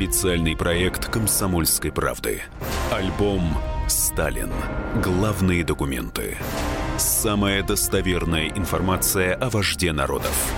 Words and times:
Специальный 0.00 0.56
проект 0.56 1.08
«Комсомольской 1.12 1.92
правды». 1.92 2.40
Альбом 2.90 3.54
«Сталин. 3.86 4.50
Главные 5.02 5.62
документы». 5.62 6.38
Самая 6.96 7.62
достоверная 7.62 8.48
информация 8.48 9.34
о 9.34 9.50
вожде 9.50 9.92
народов. 9.92 10.54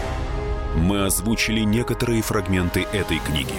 Мы 0.76 1.04
озвучили 1.04 1.58
некоторые 1.62 2.22
фрагменты 2.22 2.82
этой 2.92 3.18
книги. 3.18 3.56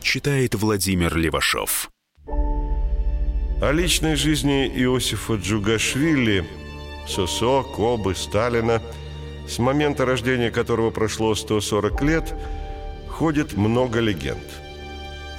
Читает 0.00 0.54
Владимир 0.54 1.14
Левашов. 1.14 1.90
О 2.26 3.72
личной 3.72 4.16
жизни 4.16 4.66
Иосифа 4.68 5.34
Джугашвили, 5.34 6.48
Сосо, 7.06 7.62
Кобы, 7.62 8.14
Сталина, 8.14 8.80
с 9.46 9.58
момента 9.58 10.06
рождения 10.06 10.50
которого 10.50 10.90
прошло 10.90 11.34
140 11.34 12.02
лет, 12.04 12.34
ходит 13.10 13.52
много 13.52 14.00
легенд. 14.00 14.63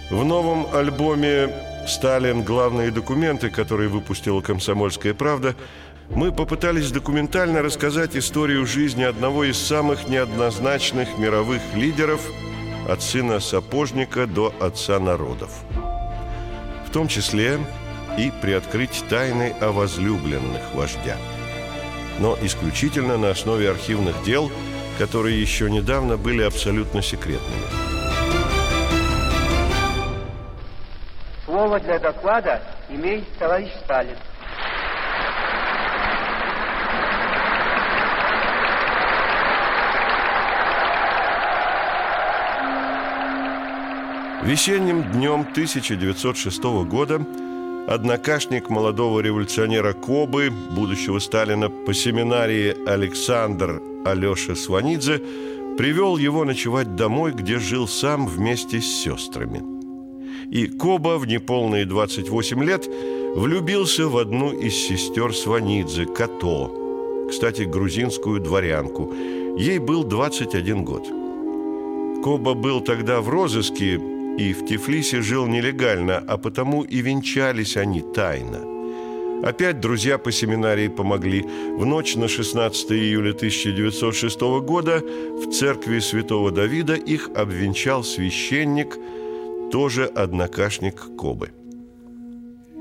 В 0.09 0.23
новом 0.23 0.67
альбоме 0.73 1.49
«Сталин. 1.87 2.43
Главные 2.43 2.91
документы», 2.91 3.49
который 3.49 3.87
выпустила 3.87 4.39
«Комсомольская 4.41 5.15
правда», 5.15 5.55
мы 6.09 6.31
попытались 6.31 6.91
документально 6.91 7.63
рассказать 7.63 8.15
историю 8.15 8.67
жизни 8.67 9.03
одного 9.03 9.45
из 9.45 9.57
самых 9.57 10.07
неоднозначных 10.07 11.17
мировых 11.17 11.61
лидеров 11.73 12.21
от 12.87 13.01
сына 13.01 13.39
сапожника 13.39 14.27
до 14.27 14.53
отца 14.59 14.99
народов. 14.99 15.51
В 16.85 16.91
том 16.91 17.07
числе 17.07 17.59
и 18.19 18.31
приоткрыть 18.43 19.03
тайны 19.09 19.55
о 19.59 19.71
возлюбленных 19.71 20.75
вождя. 20.75 21.17
Но 22.19 22.37
исключительно 22.43 23.17
на 23.17 23.31
основе 23.31 23.71
архивных 23.71 24.23
дел, 24.23 24.51
которые 24.99 25.41
еще 25.41 25.71
недавно 25.71 26.15
были 26.15 26.43
абсолютно 26.43 27.01
секретными. 27.01 27.94
Слово 31.55 31.79
для 31.79 31.99
доклада 31.99 32.61
имеет 32.89 33.23
товарищ 33.39 33.69
Сталин. 33.85 34.17
Весенним 44.43 45.09
днем 45.13 45.47
1906 45.49 46.61
года 46.89 47.25
однокашник 47.87 48.69
молодого 48.69 49.21
революционера 49.21 49.93
Кобы, 49.93 50.49
будущего 50.51 51.19
Сталина, 51.19 51.69
по 51.69 51.93
семинарии 51.93 52.75
Александр 52.85 53.81
Алеша 54.03 54.55
Сванидзе 54.55 55.21
привел 55.77 56.17
его 56.17 56.43
ночевать 56.43 56.97
домой, 56.97 57.31
где 57.31 57.59
жил 57.59 57.87
сам 57.87 58.27
вместе 58.27 58.81
с 58.81 59.03
сестрами. 59.03 59.74
И 60.51 60.67
Коба 60.67 61.17
в 61.17 61.27
неполные 61.27 61.85
28 61.85 62.63
лет 62.63 62.89
влюбился 63.35 64.07
в 64.07 64.17
одну 64.17 64.51
из 64.51 64.73
сестер 64.73 65.33
Сванидзе, 65.33 66.05
Като, 66.05 67.27
кстати, 67.29 67.63
грузинскую 67.63 68.39
дворянку. 68.39 69.13
Ей 69.57 69.79
был 69.79 70.03
21 70.03 70.83
год. 70.85 71.07
Коба 72.23 72.53
был 72.53 72.81
тогда 72.81 73.21
в 73.21 73.29
розыске 73.29 73.99
и 74.37 74.53
в 74.53 74.65
Тифлисе 74.65 75.21
жил 75.21 75.47
нелегально, 75.47 76.17
а 76.17 76.37
потому 76.37 76.83
и 76.83 77.01
венчались 77.01 77.77
они 77.77 78.01
тайно. 78.01 78.75
Опять 79.43 79.79
друзья 79.79 80.17
по 80.17 80.31
семинарии 80.31 80.87
помогли. 80.87 81.41
В 81.77 81.85
ночь 81.85 82.15
на 82.15 82.27
16 82.27 82.91
июля 82.93 83.31
1906 83.31 84.41
года 84.61 85.01
в 85.01 85.51
церкви 85.51 85.99
святого 85.99 86.51
Давида 86.51 86.95
их 86.95 87.29
обвенчал 87.35 88.03
священник, 88.03 88.97
тоже 89.71 90.05
однокашник 90.05 91.15
Кобы. 91.17 91.51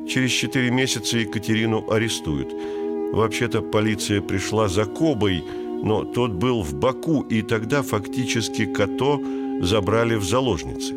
Через 0.09 0.31
четыре 0.31 0.71
месяца 0.71 1.19
Екатерину 1.19 1.91
арестуют. 1.91 2.53
Вообще-то 3.13 3.63
полиция 3.63 4.21
пришла 4.21 4.69
за 4.69 4.85
Кобой, 4.85 5.43
но 5.83 6.05
тот 6.05 6.33
был 6.33 6.63
в 6.63 6.75
Баку, 6.75 7.23
и 7.23 7.43
тогда 7.43 7.83
фактически 7.83 8.67
Като 8.67 9.21
забрали 9.61 10.17
в 10.17 10.25
заложницы. 10.25 10.95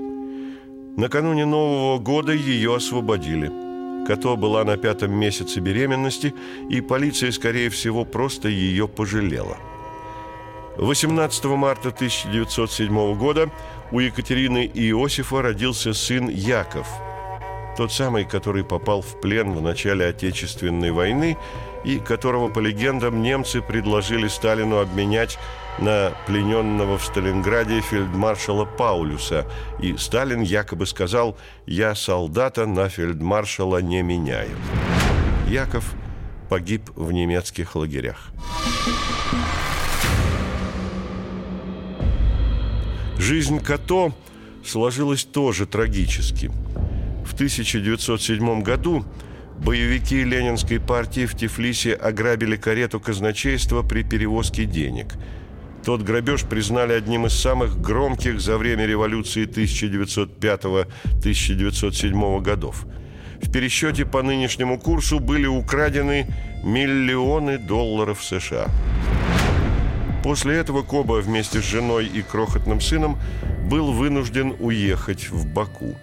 Накануне 0.98 1.46
Нового 1.46 2.00
года 2.00 2.34
ее 2.34 2.76
освободили. 2.76 3.52
Като 4.08 4.36
была 4.36 4.64
на 4.64 4.78
пятом 4.78 5.12
месяце 5.12 5.60
беременности, 5.60 6.34
и 6.70 6.82
полиция, 6.82 7.32
скорее 7.32 7.70
всего, 7.70 8.06
просто 8.06 8.50
ее 8.50 8.88
пожалела. 8.88 9.58
18 10.78 11.46
марта 11.46 11.90
1907 11.90 13.18
года 13.18 13.50
у 13.92 14.00
Екатерины 14.00 14.66
и 14.66 14.90
Иосифа 14.92 15.42
родился 15.42 15.94
сын 15.94 16.30
Яков, 16.30 16.88
тот 17.76 17.92
самый, 17.92 18.26
который 18.26 18.64
попал 18.64 19.02
в 19.02 19.20
плен 19.20 19.54
в 19.54 19.62
начале 19.62 20.06
Отечественной 20.06 20.92
войны 20.92 21.38
и 21.84 21.98
которого, 21.98 22.50
по 22.50 22.60
легендам, 22.60 23.22
немцы 23.22 23.62
предложили 23.62 24.28
Сталину 24.28 24.78
обменять 24.78 25.40
на 25.80 26.12
плененного 26.28 26.98
в 26.98 27.06
Сталинграде 27.06 27.82
фельдмаршала 27.82 28.66
Паулюса, 28.66 29.48
и 29.82 29.96
Сталин 29.98 30.42
якобы 30.42 30.86
сказал 30.86 31.38
«Я 31.66 31.96
солдата 31.96 32.66
на 32.66 32.90
фельдмаршала 32.90 33.82
не 33.82 34.02
меняю». 34.04 34.56
Яков 35.48 35.86
погиб 36.50 36.90
в 36.96 37.12
немецких 37.12 37.76
лагерях. 37.76 38.32
Жизнь 43.18 43.60
Като 43.60 44.14
сложилась 44.66 45.24
тоже 45.24 45.66
трагически. 45.66 46.52
В 47.26 47.34
1907 47.34 48.62
году 48.62 49.06
боевики 49.58 50.24
Ленинской 50.24 50.80
партии 50.80 51.26
в 51.26 51.36
Тифлисе 51.36 51.94
ограбили 51.94 52.56
карету 52.56 53.00
казначейства 53.00 53.84
при 53.84 54.04
перевозке 54.04 54.66
денег– 54.66 55.16
тот 55.88 56.02
грабеж 56.02 56.44
признали 56.44 56.92
одним 56.92 57.28
из 57.28 57.34
самых 57.34 57.80
громких 57.80 58.42
за 58.42 58.58
время 58.58 58.86
революции 58.86 59.48
1905-1907 59.48 62.42
годов. 62.42 62.86
В 63.42 63.50
пересчете 63.50 64.06
по 64.06 64.22
нынешнему 64.22 64.80
курсу 64.80 65.22
были 65.22 65.46
украдены 65.46 66.28
миллионы 66.62 67.58
долларов 67.58 68.22
США. 68.22 68.68
После 70.28 70.58
этого 70.58 70.84
Коба 70.84 71.22
вместе 71.22 71.62
с 71.62 71.64
женой 71.64 72.06
и 72.06 72.22
крохотным 72.22 72.82
сыном 72.82 73.18
был 73.72 73.94
вынужден 73.94 74.58
уехать 74.60 75.30
в 75.30 75.48
Баку. 75.48 75.96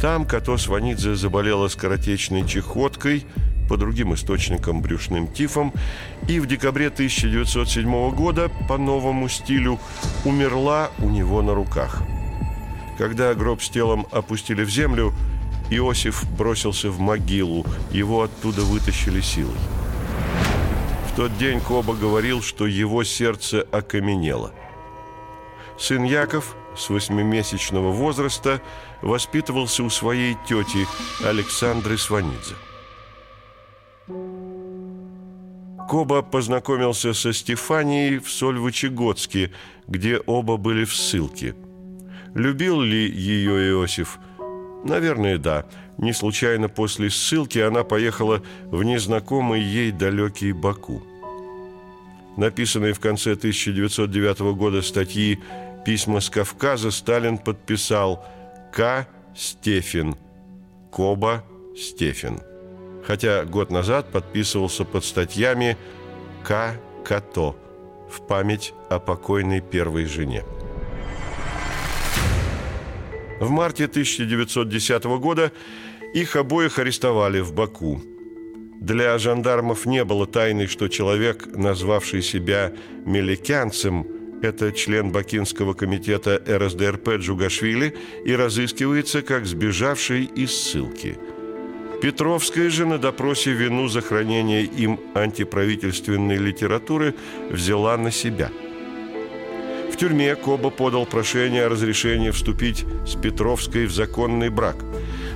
Там 0.00 0.24
Като 0.24 0.58
Сванидзе 0.58 1.14
заболела 1.14 1.68
скоротечной 1.68 2.48
чехоткой– 2.48 3.24
по 3.68 3.76
другим 3.76 4.12
источникам 4.12 4.82
брюшным 4.82 5.28
тифом, 5.28 5.72
и 6.28 6.40
в 6.40 6.46
декабре 6.46 6.88
1907 6.88 8.10
года 8.10 8.50
по 8.68 8.76
новому 8.76 9.28
стилю 9.28 9.78
умерла 10.24 10.90
у 10.98 11.08
него 11.08 11.40
на 11.40 11.54
руках. 11.54 12.02
Когда 12.98 13.32
гроб 13.34 13.62
с 13.62 13.70
телом 13.70 14.04
опустили 14.10 14.64
в 14.64 14.68
землю, 14.68 15.14
Иосиф 15.70 16.28
бросился 16.36 16.90
в 16.90 16.98
могилу, 16.98 17.64
его 17.92 18.22
оттуда 18.22 18.62
вытащили 18.62 19.20
силой. 19.20 19.56
Тот 21.16 21.36
день 21.38 21.60
Коба 21.60 21.94
говорил, 21.94 22.42
что 22.42 22.66
его 22.66 23.04
сердце 23.04 23.62
окаменело. 23.70 24.52
Сын 25.78 26.02
Яков 26.02 26.56
с 26.76 26.90
восьмимесячного 26.90 27.92
возраста 27.92 28.60
воспитывался 29.00 29.84
у 29.84 29.90
своей 29.90 30.36
тети 30.46 30.86
Александры 31.24 31.98
Сванидзе. 31.98 32.54
Коба 35.88 36.22
познакомился 36.22 37.14
со 37.14 37.32
Стефанией 37.32 38.18
в 38.18 38.28
Сольвычегодске, 38.28 39.52
где 39.86 40.18
оба 40.18 40.56
были 40.56 40.84
в 40.84 40.96
ссылке. 40.96 41.54
Любил 42.34 42.80
ли 42.80 43.08
ее 43.08 43.70
Иосиф? 43.70 44.18
Наверное, 44.84 45.38
да. 45.38 45.64
Не 45.98 46.12
случайно 46.12 46.68
после 46.68 47.10
ссылки 47.10 47.58
она 47.58 47.84
поехала 47.84 48.42
в 48.66 48.82
незнакомый 48.82 49.62
ей 49.62 49.90
далекий 49.90 50.52
Баку. 50.52 51.02
Написанные 52.36 52.92
в 52.92 53.00
конце 53.00 53.32
1909 53.32 54.56
года 54.56 54.82
статьи 54.82 55.40
«Письма 55.84 56.20
с 56.20 56.30
Кавказа» 56.30 56.90
Сталин 56.90 57.38
подписал 57.38 58.24
«К. 58.72 59.06
Стефин», 59.34 60.16
«Коба 60.90 61.44
Стефин» 61.76 62.40
хотя 63.06 63.44
год 63.44 63.70
назад 63.70 64.10
подписывался 64.10 64.84
под 64.84 65.04
статьями 65.04 65.76
К. 66.42 66.74
Като 67.04 67.54
в 68.10 68.26
память 68.26 68.72
о 68.88 68.98
покойной 68.98 69.60
первой 69.60 70.06
жене. 70.06 70.42
В 73.44 73.50
марте 73.50 73.84
1910 73.84 75.04
года 75.04 75.52
их 76.14 76.34
обоих 76.34 76.78
арестовали 76.78 77.40
в 77.40 77.52
Баку. 77.52 78.00
Для 78.80 79.18
жандармов 79.18 79.84
не 79.84 80.02
было 80.02 80.26
тайны, 80.26 80.66
что 80.66 80.88
человек, 80.88 81.46
назвавший 81.54 82.22
себя 82.22 82.72
меликянцем, 83.04 84.06
Это 84.42 84.72
член 84.72 85.10
Бакинского 85.10 85.74
комитета 85.74 86.42
РСДРП 86.48 87.16
Джугашвили 87.18 87.94
и 88.24 88.34
разыскивается 88.34 89.22
как 89.22 89.46
сбежавший 89.46 90.24
из 90.24 90.50
ссылки. 90.50 91.18
Петровская 92.02 92.70
же 92.70 92.86
на 92.86 92.98
допросе 92.98 93.52
вину 93.52 93.88
за 93.88 94.00
хранение 94.00 94.64
им 94.64 94.98
антиправительственной 95.14 96.36
литературы 96.36 97.14
взяла 97.50 97.96
на 97.98 98.10
себя– 98.10 98.50
в 99.94 99.96
тюрьме 99.96 100.34
Коба 100.34 100.70
подал 100.70 101.06
прошение 101.06 101.66
о 101.66 101.68
разрешении 101.68 102.30
вступить 102.30 102.84
с 103.06 103.14
Петровской 103.14 103.86
в 103.86 103.94
законный 103.94 104.48
брак. 104.48 104.74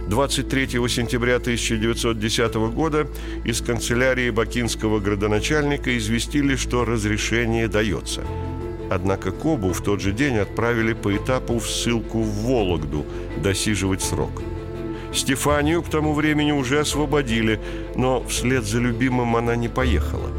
23 0.09 0.67
сентября 0.89 1.37
1910 1.37 2.55
года 2.75 3.07
из 3.45 3.61
канцелярии 3.61 4.31
бакинского 4.31 4.99
градоначальника 4.99 5.97
известили, 5.97 6.57
что 6.57 6.85
разрешение 6.85 7.69
дается. 7.69 8.25
Однако 8.91 9.31
Кобу 9.31 9.73
в 9.73 9.81
тот 9.81 10.01
же 10.01 10.11
день 10.11 10.39
отправили 10.39 10.93
по 10.93 11.17
этапу 11.17 11.61
в 11.61 11.71
ссылку 11.71 12.19
в 12.21 12.45
Вологду 12.45 13.07
досиживать 13.37 14.03
срок. 14.03 14.43
Стефанию 15.15 15.85
к 15.85 15.89
тому 15.89 16.15
времени 16.15 16.51
уже 16.51 16.81
освободили, 16.81 17.61
но 17.95 18.25
вслед 18.25 18.65
за 18.65 18.81
любимым 18.81 19.37
она 19.37 19.55
не 19.55 19.69
поехала. 19.69 20.31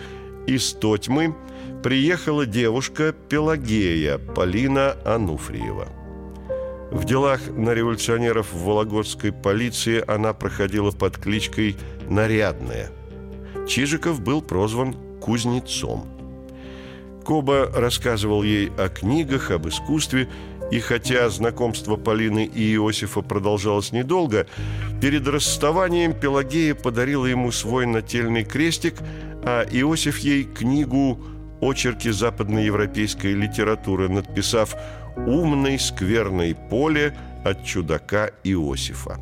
из 0.46 0.72
Тотьмы– 0.72 1.34
приехала 1.82 2.46
девушка 2.46 3.12
Пелагея 3.12 4.18
Полина 4.18 4.96
Ануфриева. 5.04 5.88
В 6.90 7.04
делах 7.04 7.40
на 7.50 7.74
революционеров 7.74 8.52
в 8.52 8.64
Вологодской 8.64 9.32
полиции 9.32 10.02
она 10.06 10.32
проходила 10.32 10.90
под 10.90 11.18
кличкой 11.18 11.76
«Нарядная». 12.08 12.90
Чижиков 13.68 14.20
был 14.20 14.42
прозван 14.42 14.94
«Кузнецом». 15.20 16.06
Коба 17.24 17.70
рассказывал 17.74 18.44
ей 18.44 18.70
о 18.78 18.88
книгах, 18.88 19.50
об 19.50 19.68
искусстве, 19.68 20.28
и 20.70 20.78
хотя 20.78 21.28
знакомство 21.28 21.96
Полины 21.96 22.44
и 22.44 22.74
Иосифа 22.74 23.20
продолжалось 23.22 23.92
недолго, 23.92 24.46
перед 25.00 25.26
расставанием 25.26 26.12
Пелагея 26.12 26.74
подарила 26.74 27.26
ему 27.26 27.50
свой 27.50 27.86
нательный 27.86 28.44
крестик, 28.44 28.94
а 29.42 29.64
Иосиф 29.64 30.18
ей 30.18 30.44
книгу 30.44 31.18
очерки 31.60 32.10
западноевропейской 32.10 33.32
литературы, 33.32 34.08
надписав 34.08 34.74
«Умный 35.16 35.78
скверный 35.78 36.54
поле 36.54 37.16
от 37.44 37.64
чудака 37.64 38.30
Иосифа». 38.44 39.18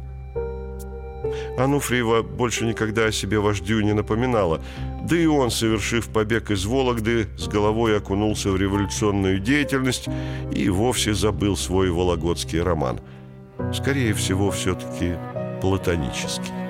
Ануфриева 1.58 2.22
больше 2.22 2.66
никогда 2.66 3.06
о 3.06 3.12
себе 3.12 3.38
вождю 3.38 3.80
не 3.80 3.92
напоминала, 3.92 4.60
да 5.04 5.16
и 5.16 5.26
он, 5.26 5.50
совершив 5.50 6.08
побег 6.08 6.50
из 6.50 6.64
Вологды, 6.66 7.28
с 7.36 7.48
головой 7.48 7.96
окунулся 7.96 8.50
в 8.50 8.56
революционную 8.56 9.38
деятельность 9.38 10.08
и 10.54 10.68
вовсе 10.68 11.14
забыл 11.14 11.56
свой 11.56 11.90
вологодский 11.90 12.60
роман. 12.60 13.00
Скорее 13.72 14.14
всего, 14.14 14.50
все-таки 14.50 15.14
платонический. 15.60 16.63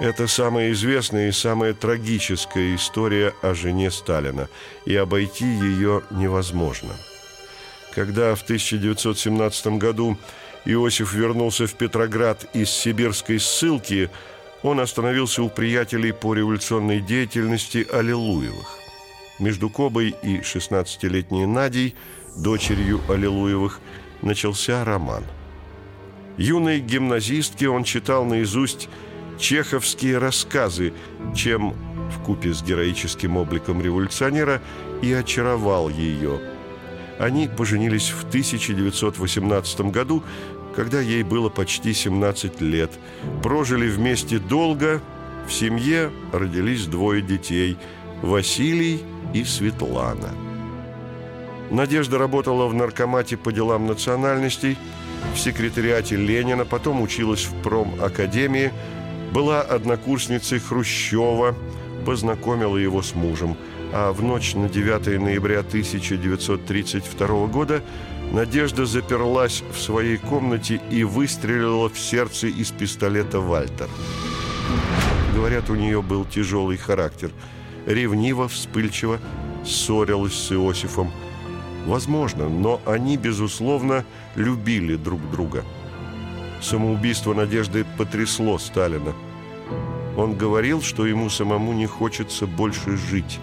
Это 0.00 0.26
самая 0.28 0.72
известная 0.72 1.28
и 1.28 1.32
самая 1.32 1.74
трагическая 1.74 2.74
история 2.74 3.34
о 3.42 3.52
жене 3.52 3.90
Сталина, 3.90 4.48
и 4.86 4.96
обойти 4.96 5.44
ее 5.44 6.02
невозможно. 6.10 6.96
Когда 7.94 8.34
в 8.34 8.40
1917 8.40 9.78
году 9.78 10.16
Иосиф 10.64 11.12
вернулся 11.12 11.66
в 11.66 11.74
Петроград 11.74 12.46
из 12.54 12.70
сибирской 12.70 13.38
ссылки, 13.38 14.08
он 14.62 14.80
остановился 14.80 15.42
у 15.42 15.50
приятелей 15.50 16.12
по 16.12 16.32
революционной 16.32 17.02
деятельности 17.02 17.86
Аллилуевых. 17.92 18.78
Между 19.38 19.68
Кобой 19.68 20.14
и 20.22 20.38
16-летней 20.38 21.44
Надей, 21.44 21.94
дочерью 22.38 23.02
Аллилуевых, 23.06 23.80
начался 24.22 24.82
роман. 24.82 25.24
Юной 26.38 26.80
гимназистке 26.80 27.68
он 27.68 27.84
читал 27.84 28.24
наизусть 28.24 28.88
чеховские 29.40 30.18
рассказы, 30.18 30.92
чем 31.34 31.74
в 32.10 32.22
купе 32.22 32.52
с 32.52 32.62
героическим 32.62 33.36
обликом 33.36 33.82
революционера 33.82 34.60
и 35.02 35.12
очаровал 35.12 35.88
ее. 35.88 36.40
Они 37.18 37.48
поженились 37.48 38.10
в 38.10 38.28
1918 38.28 39.80
году, 39.92 40.22
когда 40.76 41.00
ей 41.00 41.22
было 41.22 41.48
почти 41.48 41.92
17 41.92 42.60
лет. 42.60 42.92
Прожили 43.42 43.88
вместе 43.88 44.38
долго, 44.38 45.00
в 45.48 45.52
семье 45.52 46.10
родились 46.32 46.86
двое 46.86 47.22
детей– 47.22 47.76
Василий 48.22 49.02
и 49.32 49.44
Светлана. 49.44 50.30
Надежда 51.70 52.18
работала 52.18 52.66
в 52.66 52.74
наркомате 52.74 53.38
по 53.38 53.50
делам 53.50 53.86
национальностей, 53.86 54.76
в 55.34 55.38
секретариате 55.38 56.16
Ленина, 56.16 56.66
потом 56.66 57.00
училась 57.00 57.44
в 57.44 57.54
промакадемии– 57.62 58.72
была 59.32 59.62
однокурсницей 59.62 60.58
Хрущева, 60.58 61.54
познакомила 62.04 62.76
его 62.76 63.02
с 63.02 63.14
мужем, 63.14 63.56
а 63.92 64.12
в 64.12 64.22
ночь 64.22 64.54
на 64.54 64.68
9 64.68 65.20
ноября 65.20 65.60
1932 65.60 67.46
года 67.46 67.82
Надежда 68.32 68.86
заперлась 68.86 69.64
в 69.74 69.80
своей 69.80 70.16
комнате 70.16 70.80
и 70.88 71.02
выстрелила 71.02 71.88
в 71.88 71.98
сердце 71.98 72.46
из 72.46 72.70
пистолета 72.70 73.40
«Вальтер». 73.40 73.88
Говорят, 75.34 75.68
у 75.68 75.74
нее 75.74 76.00
был 76.00 76.24
тяжелый 76.24 76.76
характер. 76.76 77.32
Ревниво, 77.86 78.46
вспыльчиво, 78.46 79.18
ссорилась 79.66 80.34
с 80.34 80.52
Иосифом. 80.52 81.10
Возможно, 81.86 82.48
но 82.48 82.80
они, 82.86 83.16
безусловно, 83.16 84.04
любили 84.36 84.94
друг 84.94 85.28
друга– 85.32 85.64
Самоубийство 86.60 87.34
Надежды 87.34 87.86
потрясло 87.96 88.58
Сталина. 88.58 89.14
Он 90.16 90.34
говорил, 90.34 90.82
что 90.82 91.06
ему 91.06 91.30
самому 91.30 91.72
не 91.72 91.86
хочется 91.86 92.46
больше 92.46 92.96
жить, 92.96 93.38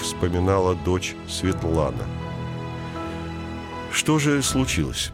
вспоминала 0.00 0.74
дочь 0.74 1.14
Светлана. 1.28 2.04
Что 3.90 4.18
же 4.18 4.42
случилось? 4.42 5.12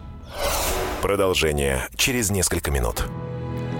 Продолжение 1.00 1.88
через 1.96 2.30
несколько 2.30 2.70
минут. 2.70 3.04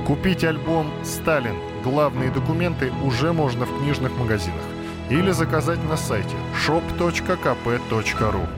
Купить 0.07 0.45
альбом 0.45 0.91
«Сталин. 1.03 1.57
Главные 1.83 2.31
документы» 2.31 2.93
уже 3.03 3.33
можно 3.33 3.67
в 3.67 3.79
книжных 3.79 4.13
магазинах 4.17 4.63
или 5.11 5.31
заказать 5.31 5.83
на 5.85 5.97
сайте 5.97 6.35
shop.kp.ru 6.67 8.49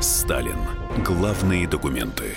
Сталин. 0.00 0.58
Главные 1.04 1.66
документы. 1.66 2.36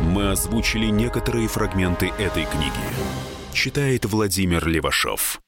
Мы 0.00 0.30
озвучили 0.30 0.86
некоторые 0.86 1.48
фрагменты 1.48 2.08
этой 2.18 2.44
книги. 2.44 2.72
Читает 3.52 4.04
Владимир 4.04 4.66
Левашов. 4.66 5.40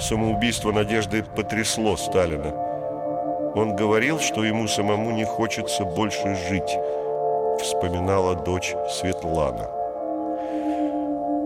Самоубийство 0.00 0.72
Надежды 0.72 1.22
потрясло 1.22 1.96
Сталина. 1.96 2.52
Он 3.54 3.76
говорил, 3.76 4.18
что 4.18 4.44
ему 4.44 4.66
самому 4.66 5.12
не 5.12 5.24
хочется 5.24 5.84
больше 5.84 6.34
жить, 6.48 6.76
вспоминала 7.60 8.34
дочь 8.34 8.74
Светлана. 8.90 9.68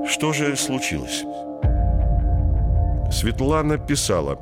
Что 0.09 0.33
же 0.33 0.57
случилось? 0.57 1.25
Светлана 3.11 3.77
писала, 3.79 4.39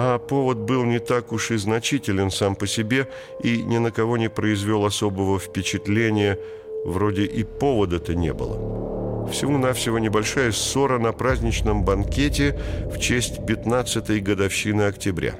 а 0.00 0.20
повод 0.20 0.58
был 0.58 0.84
не 0.84 1.00
так 1.00 1.32
уж 1.32 1.50
и 1.50 1.56
значителен 1.56 2.30
сам 2.30 2.54
по 2.54 2.68
себе 2.68 3.08
и 3.42 3.64
ни 3.64 3.78
на 3.78 3.90
кого 3.90 4.16
не 4.16 4.30
произвел 4.30 4.84
особого 4.84 5.40
впечатления, 5.40 6.38
вроде 6.84 7.24
и 7.24 7.42
повода-то 7.42 8.14
не 8.14 8.32
было. 8.32 9.26
Всего-навсего 9.28 9.98
небольшая 9.98 10.52
ссора 10.52 11.00
на 11.00 11.10
праздничном 11.12 11.82
банкете 11.82 12.56
в 12.94 13.00
честь 13.00 13.40
15-й 13.40 14.20
годовщины 14.20 14.82
октября. 14.82 15.34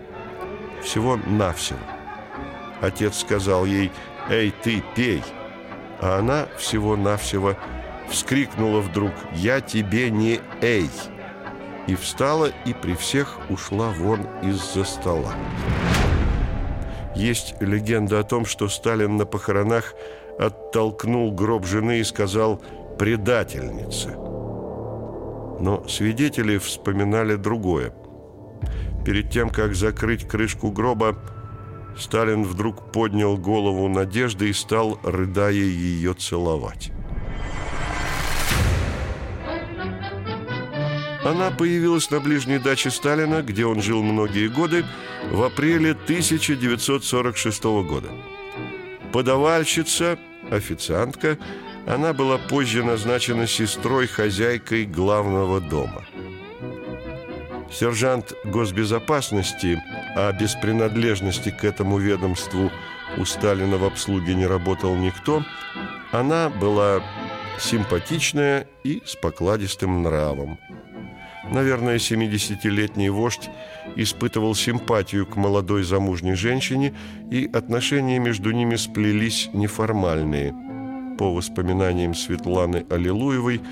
Всего-навсего. 0.82 1.78
Отец 2.80 3.18
сказал 3.18 3.64
ей 3.64 3.92
«Эй, 4.28 4.52
ты, 4.64 4.82
пей!» 4.96 5.22
А 6.00 6.18
она 6.18 6.48
всего-навсего 6.58 7.54
вскрикнула 8.10 8.80
вдруг 8.80 9.12
«Я 9.36 9.60
тебе 9.60 10.10
не 10.10 10.40
эй!» 10.60 10.90
И 11.88 11.96
встала 11.96 12.50
и 12.66 12.72
при 12.74 12.94
всех 12.94 13.38
ушла 13.48 13.90
вон 13.90 14.20
из-за 14.42 14.84
стола. 14.84 15.32
Есть 17.16 17.56
легенда 17.60 18.20
о 18.20 18.22
том, 18.22 18.44
что 18.44 18.68
Сталин 18.68 19.16
на 19.16 19.26
похоронах 19.26 19.94
оттолкнул 20.38 21.32
гроб 21.32 21.66
жены 21.66 21.98
и 21.98 22.04
сказал 22.04 22.62
«предательница». 22.98 24.10
Но 25.60 25.88
свидетели 25.88 26.58
вспоминали 26.58 27.34
другое. 27.34 27.92
Перед 29.04 29.30
тем, 29.30 29.50
как 29.50 29.74
закрыть 29.74 30.28
крышку 30.28 30.70
гроба, 30.70 31.16
Сталин 31.98 32.44
вдруг 32.44 32.92
поднял 32.92 33.36
голову 33.36 33.88
Надежды 33.88 34.50
и 34.50 34.52
стал, 34.52 35.00
рыдая, 35.02 35.52
ее 35.52 36.14
целовать. 36.14 36.92
Она 41.28 41.50
появилась 41.50 42.10
на 42.10 42.20
ближней 42.20 42.58
даче 42.58 42.90
Сталина, 42.90 43.42
где 43.42 43.66
он 43.66 43.82
жил 43.82 44.02
многие 44.02 44.48
годы, 44.48 44.86
в 45.30 45.42
апреле 45.42 45.90
1946 45.90 47.64
года. 47.86 48.08
Подавальщица, 49.12 50.18
официантка, 50.50 51.36
она 51.86 52.14
была 52.14 52.38
позже 52.38 52.82
назначена 52.82 53.46
сестрой-хозяйкой 53.46 54.86
главного 54.86 55.60
дома. 55.60 56.06
Сержант 57.70 58.32
госбезопасности, 58.44 59.78
а 60.16 60.32
без 60.32 60.54
принадлежности 60.54 61.50
к 61.50 61.62
этому 61.62 61.98
ведомству 61.98 62.72
у 63.18 63.26
Сталина 63.26 63.76
в 63.76 63.84
обслуге 63.84 64.34
не 64.34 64.46
работал 64.46 64.96
никто, 64.96 65.44
она 66.10 66.48
была 66.48 67.02
симпатичная 67.60 68.66
и 68.82 69.02
с 69.04 69.14
покладистым 69.14 70.02
нравом. 70.02 70.58
Наверное, 71.50 71.96
70-летний 71.96 73.08
вождь 73.08 73.48
испытывал 73.96 74.54
симпатию 74.54 75.26
к 75.26 75.36
молодой 75.36 75.82
замужней 75.82 76.34
женщине, 76.34 76.94
и 77.30 77.48
отношения 77.52 78.18
между 78.18 78.50
ними 78.50 78.76
сплелись 78.76 79.48
неформальные. 79.54 80.54
По 81.18 81.32
воспоминаниям 81.32 82.14
Светланы 82.14 82.84
Аллилуевой, 82.90 83.62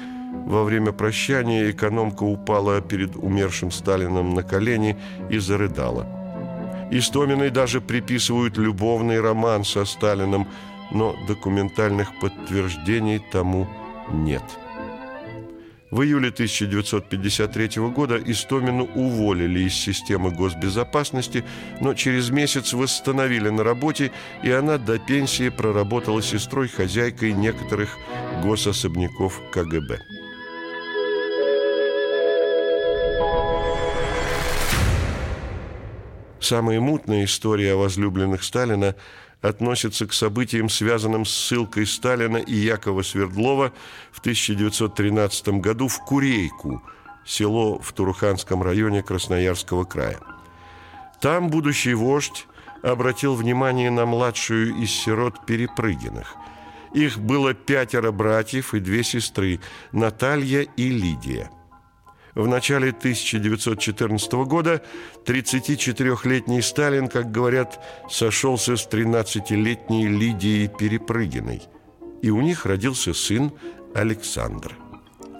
во 0.46 0.64
время 0.64 0.92
прощания 0.92 1.70
экономка 1.70 2.22
упала 2.24 2.80
перед 2.80 3.14
умершим 3.16 3.70
Сталином 3.70 4.34
на 4.34 4.42
колени 4.42 4.96
и 5.30 5.38
зарыдала. 5.38 6.06
Истоминой 6.90 7.50
даже 7.50 7.80
приписывают 7.80 8.56
любовный 8.56 9.20
роман 9.20 9.64
со 9.64 9.84
Сталином, 9.84 10.48
но 10.92 11.16
документальных 11.26 12.18
подтверждений 12.20 13.20
тому 13.32 13.68
нет. 14.12 14.42
В 15.96 16.02
июле 16.02 16.28
1953 16.28 17.80
года 17.88 18.20
Истомину 18.26 18.84
уволили 18.84 19.60
из 19.60 19.72
системы 19.72 20.30
госбезопасности, 20.30 21.42
но 21.80 21.94
через 21.94 22.28
месяц 22.28 22.74
восстановили 22.74 23.48
на 23.48 23.64
работе, 23.64 24.12
и 24.42 24.50
она 24.50 24.76
до 24.76 24.98
пенсии 24.98 25.48
проработала 25.48 26.20
сестрой-хозяйкой 26.20 27.32
некоторых 27.32 27.96
госособняков 28.42 29.40
КГБ. 29.50 29.98
Самая 36.40 36.78
мутная 36.78 37.24
история 37.24 37.72
о 37.72 37.78
возлюбленных 37.78 38.44
Сталина– 38.44 38.94
относится 39.40 40.06
к 40.06 40.12
событиям, 40.12 40.68
связанным 40.68 41.24
с 41.24 41.30
ссылкой 41.30 41.86
Сталина 41.86 42.38
и 42.38 42.54
Якова 42.54 43.02
Свердлова 43.02 43.72
в 44.12 44.20
1913 44.20 45.48
году 45.60 45.88
в 45.88 45.98
Курейку, 46.04 46.82
село 47.24 47.78
в 47.78 47.92
Туруханском 47.92 48.62
районе 48.62 49.02
Красноярского 49.02 49.84
края. 49.84 50.18
Там 51.20 51.50
будущий 51.50 51.94
вождь 51.94 52.46
обратил 52.82 53.34
внимание 53.34 53.90
на 53.90 54.06
младшую 54.06 54.76
из 54.76 54.90
сирот 54.90 55.44
Перепрыгиных. 55.46 56.36
Их 56.92 57.18
было 57.18 57.52
пятеро 57.52 58.12
братьев 58.12 58.74
и 58.74 58.80
две 58.80 59.02
сестры– 59.02 59.60
Наталья 59.92 60.62
и 60.62 60.88
Лидия– 60.88 61.50
в 62.36 62.46
начале 62.46 62.90
1914 62.90 64.32
года 64.44 64.82
34-летний 65.24 66.60
Сталин, 66.60 67.08
как 67.08 67.32
говорят, 67.32 67.82
сошелся 68.10 68.76
с 68.76 68.86
13-летней 68.86 70.06
Лидией 70.06 70.68
Перепрыгиной. 70.68 71.62
И 72.22 72.30
у 72.30 72.42
них 72.42 72.66
родился 72.66 73.14
сын 73.14 73.52
Александр. 73.94 74.76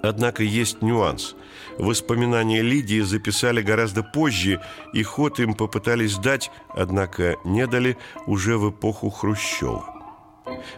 Однако 0.03 0.43
есть 0.43 0.83
нюанс. 0.83 1.37
Воспоминания 1.79 2.63
Лидии 2.63 3.01
записали 3.01 3.61
гораздо 3.61 4.03
позже, 4.03 4.63
и 4.95 5.03
ход 5.03 5.39
им 5.39 5.55
попытались 5.55 6.17
дать, 6.17 6.51
однако 6.71 7.37
не 7.45 7.67
дали, 7.67 7.99
уже 8.27 8.57
в 8.57 8.71
эпоху 8.71 9.11
Хрущева. 9.11 9.96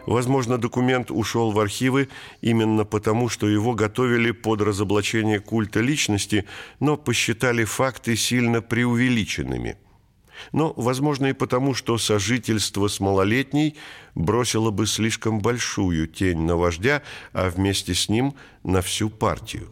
Возможно, 0.06 0.58
документ 0.58 1.10
ушел 1.10 1.52
в 1.52 1.60
архивы 1.60 2.08
именно 2.40 2.84
потому, 2.84 3.28
что 3.28 3.48
его 3.48 3.74
готовили 3.74 4.30
под 4.30 4.62
разоблачение 4.62 5.40
культа 5.40 5.80
личности, 5.80 6.44
но 6.80 6.96
посчитали 6.96 7.64
факты 7.64 8.16
сильно 8.16 8.62
преувеличенными. 8.62 9.76
Но, 10.52 10.72
возможно, 10.76 11.26
и 11.26 11.32
потому, 11.32 11.74
что 11.74 11.98
сожительство 11.98 12.88
с 12.88 13.00
малолетней 13.00 13.76
бросило 14.14 14.70
бы 14.70 14.86
слишком 14.86 15.40
большую 15.40 16.06
тень 16.06 16.40
на 16.40 16.56
вождя, 16.56 17.02
а 17.32 17.50
вместе 17.50 17.94
с 17.94 18.08
ним 18.08 18.34
на 18.62 18.80
всю 18.80 19.10
партию. 19.10 19.68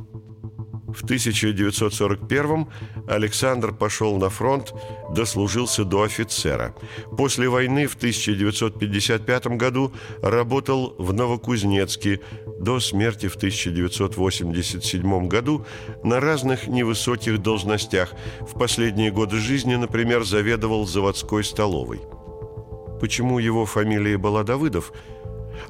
В 0.97 1.05
1941 1.05 2.67
Александр 3.07 3.73
пошел 3.73 4.17
на 4.17 4.31
фронт, 4.31 4.73
дослужился 5.15 5.85
до 5.85 6.05
офицера. 6.05 6.75
После 7.19 7.51
войны 7.51 7.87
в 7.87 7.97
1955 7.97 9.47
году 9.59 9.93
работал 10.23 10.95
в 10.97 11.13
Новокузнецке, 11.13 12.21
до 12.59 12.81
смерти 12.81 13.29
в 13.29 13.37
1987 13.37 15.29
году 15.29 15.67
на 16.03 16.19
разных 16.19 16.67
невысоких 16.67 17.43
должностях. 17.43 18.15
В 18.41 18.59
последние 18.59 19.11
годы 19.11 19.37
жизни, 19.37 19.75
например, 19.75 20.25
заведовал 20.25 20.87
заводской 20.87 21.45
столовой. 21.45 22.01
Почему 23.01 23.39
его 23.39 23.67
фамилия 23.67 24.17
была 24.17 24.45
Давыдов– 24.45 24.95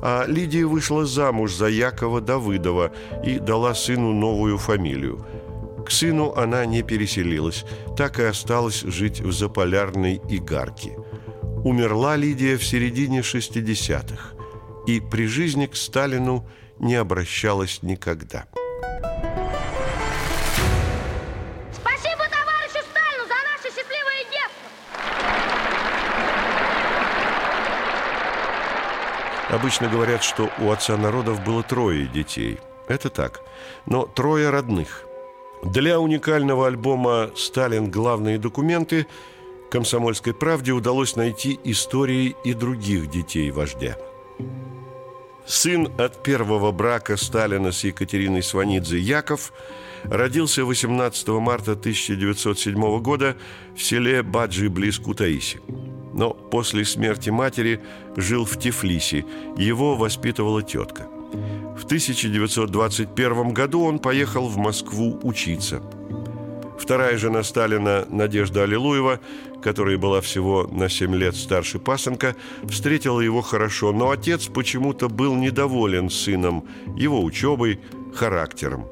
а 0.01 0.25
Лидия 0.27 0.65
вышла 0.67 1.07
замуж 1.07 1.55
за 1.55 1.69
Якова 1.69 2.21
Давыдова 2.21 2.93
и 3.25 3.39
дала 3.39 3.75
сыну 3.75 4.13
новую 4.13 4.59
фамилию. 4.59 5.25
К 5.87 5.91
сыну 5.91 6.33
она 6.37 6.67
не 6.67 6.83
переселилась, 6.83 7.65
так 7.97 8.19
и 8.19 8.25
осталась 8.25 8.81
жить 8.81 9.21
в 9.21 9.33
заполярной 9.33 10.21
Игарке. 10.29 10.99
Умерла 11.65 12.17
Лидия 12.17 12.57
в 12.57 12.65
середине 12.65 13.21
60-х 13.21 14.37
и 14.87 15.01
при 15.01 15.27
жизни 15.27 15.67
к 15.67 15.77
Сталину 15.77 16.47
не 16.79 16.95
обращалась 16.95 17.83
никогда. 17.83 18.47
Обычно 29.57 29.89
говорят, 29.89 30.23
что 30.23 30.51
у 30.59 30.71
отца 30.71 30.99
народов 30.99 31.43
было 31.43 31.63
трое 31.63 32.07
детей. 32.09 32.59
Это 32.89 33.09
так. 33.09 33.41
Но 33.87 34.05
трое 34.05 34.51
родных. 34.51 35.07
Для 35.63 35.99
уникального 35.99 36.67
альбома 36.67 37.31
«Сталин. 37.35 37.91
Главные 37.91 38.39
документы» 38.39 39.07
«Комсомольской 39.71 40.35
правде» 40.35 40.73
удалось 40.73 41.17
найти 41.17 41.59
истории 41.65 42.37
и 42.45 42.53
других 42.53 43.09
детей 43.09 43.51
вождя. 43.51 43.97
Сын 45.47 45.91
от 45.97 46.23
первого 46.23 46.71
брака 46.71 47.17
Сталина 47.17 47.73
с 47.73 47.83
Екатериной 47.83 48.43
Сванидзе 48.43 48.99
Яков 48.99 49.55
родился 50.05 50.67
18 50.67 51.29
марта 51.29 51.73
1907 51.73 53.01
года 53.01 53.39
в 53.75 53.83
селе 53.83 54.23
Баджи 54.23 54.69
близ 54.69 54.99
Кутаиси. 54.99 55.63
Но 56.17 56.31
после 56.31 56.85
смерти 56.85 57.31
матери 57.31 57.81
жил 58.17 58.45
в 58.45 58.59
Тифлисе, 58.59 59.25
его 59.57 59.95
воспитывала 59.95 60.63
тетка– 60.63 61.07
в 61.77 61.85
1921 61.85 63.53
году 63.53 63.83
он 63.83 63.99
поехал 63.99 64.49
в 64.49 64.57
Москву 64.57 65.19
учиться. 65.23 65.83
Вторая 66.79 67.17
жена 67.19 67.43
Сталина, 67.43 68.07
Надежда 68.11 68.63
Аллилуева, 68.63 69.21
которая 69.63 69.99
была 69.99 70.21
всего 70.21 70.69
на 70.71 70.89
7 70.89 71.15
лет 71.15 71.37
старше 71.37 71.79
пасынка, 71.79 72.37
встретила 72.65 73.21
его 73.21 73.43
хорошо, 73.43 73.93
но 73.93 74.11
отец 74.11 74.47
почему-то 74.47 75.09
был 75.09 75.35
недоволен 75.35 76.11
сыном, 76.11 76.65
его 76.97 77.23
учебой, 77.23 77.81
характером. 78.15 78.87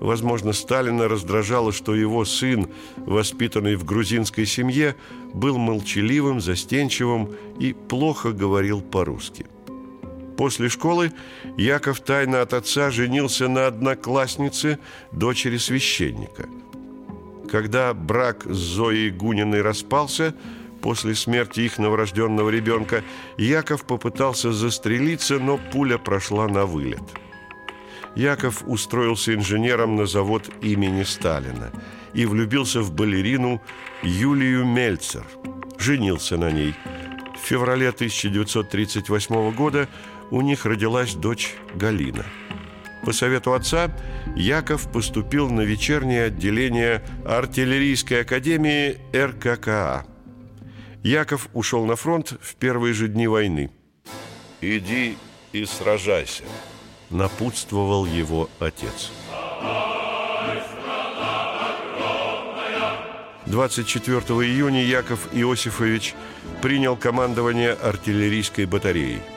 Возможно, 0.00 0.52
Сталина 0.52 1.08
раздражало, 1.08 1.72
что 1.72 1.94
его 1.94 2.24
сын, 2.24 2.68
воспитанный 2.96 3.76
в 3.76 3.84
грузинской 3.84 4.46
семье, 4.46 4.96
был 5.34 5.58
молчаливым, 5.58 6.40
застенчивым 6.40 7.30
и 7.58 7.72
плохо 7.72 8.32
говорил 8.32 8.80
по-русски. 8.80 9.46
После 10.36 10.68
школы 10.68 11.12
Яков 11.56 12.00
тайно 12.00 12.40
от 12.40 12.52
отца 12.54 12.90
женился 12.90 13.48
на 13.48 13.66
однокласснице, 13.66 14.78
дочери 15.12 15.58
священника. 15.58 16.48
Когда 17.50 17.92
брак 17.92 18.44
с 18.46 18.56
Зоей 18.56 19.10
Гуниной 19.10 19.60
распался, 19.60 20.34
после 20.80 21.14
смерти 21.14 21.60
их 21.60 21.78
новорожденного 21.78 22.48
ребенка, 22.48 23.04
Яков 23.36 23.84
попытался 23.84 24.52
застрелиться, 24.52 25.38
но 25.38 25.58
пуля 25.70 25.98
прошла 25.98 26.48
на 26.48 26.64
вылет. 26.64 27.02
Яков 28.14 28.62
устроился 28.66 29.34
инженером 29.34 29.96
на 29.96 30.06
завод 30.06 30.50
имени 30.60 31.02
Сталина 31.02 31.70
и 32.12 32.26
влюбился 32.26 32.82
в 32.82 32.92
балерину 32.92 33.62
Юлию 34.02 34.64
Мельцер. 34.64 35.24
Женился 35.78 36.36
на 36.36 36.50
ней. 36.50 36.74
В 37.34 37.46
феврале 37.46 37.88
1938 37.88 39.52
года 39.52 39.88
у 40.30 40.40
них 40.42 40.66
родилась 40.66 41.14
дочь 41.14 41.54
Галина. 41.74 42.24
По 43.04 43.12
совету 43.12 43.52
отца 43.52 43.90
Яков 44.36 44.90
поступил 44.92 45.50
на 45.50 45.62
вечернее 45.62 46.24
отделение 46.24 47.02
артиллерийской 47.26 48.20
академии 48.20 48.98
РККА. 49.14 50.06
Яков 51.02 51.48
ушел 51.52 51.84
на 51.84 51.96
фронт 51.96 52.34
в 52.40 52.54
первые 52.54 52.94
же 52.94 53.08
дни 53.08 53.26
войны. 53.26 53.70
«Иди 54.60 55.16
и 55.52 55.64
сражайся»,– 55.64 56.44
напутствовал 57.12 58.06
его 58.06 58.48
отец. 58.58 59.10
24 63.46 64.18
июня 64.18 64.82
Яков 64.82 65.28
Иосифович 65.32 66.14
принял 66.62 66.96
командование 66.96 67.72
артиллерийской 67.72 68.66
батареей– 68.66 69.20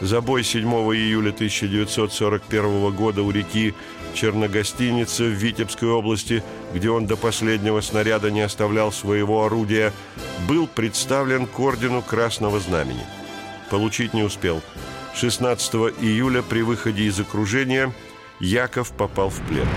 за 0.00 0.22
бой 0.22 0.42
7 0.44 0.66
июля 0.66 1.28
1941 1.28 2.90
года 2.94 3.22
у 3.22 3.30
реки 3.30 3.74
Черногостиница 4.14 5.24
в 5.24 5.32
Витебской 5.32 5.88
области, 5.88 6.42
где 6.74 6.90
он 6.90 7.06
до 7.06 7.16
последнего 7.16 7.80
снаряда 7.80 8.30
не 8.30 8.40
оставлял 8.40 8.92
своего 8.92 9.44
орудия, 9.44 9.92
был 10.48 10.66
представлен 10.66 11.46
к 11.46 11.60
ордену 11.60 12.02
Красного 12.02 12.58
Знамени. 12.60 13.04
Получить 13.70 14.14
не 14.14 14.22
успел. 14.22 14.62
16 15.14 15.74
июля 16.00 16.42
при 16.42 16.62
выходе 16.62 17.04
из 17.04 17.20
окружения 17.20 17.92
Яков 18.40 18.92
попал 18.92 19.28
в 19.30 19.40
плен. 19.48 19.68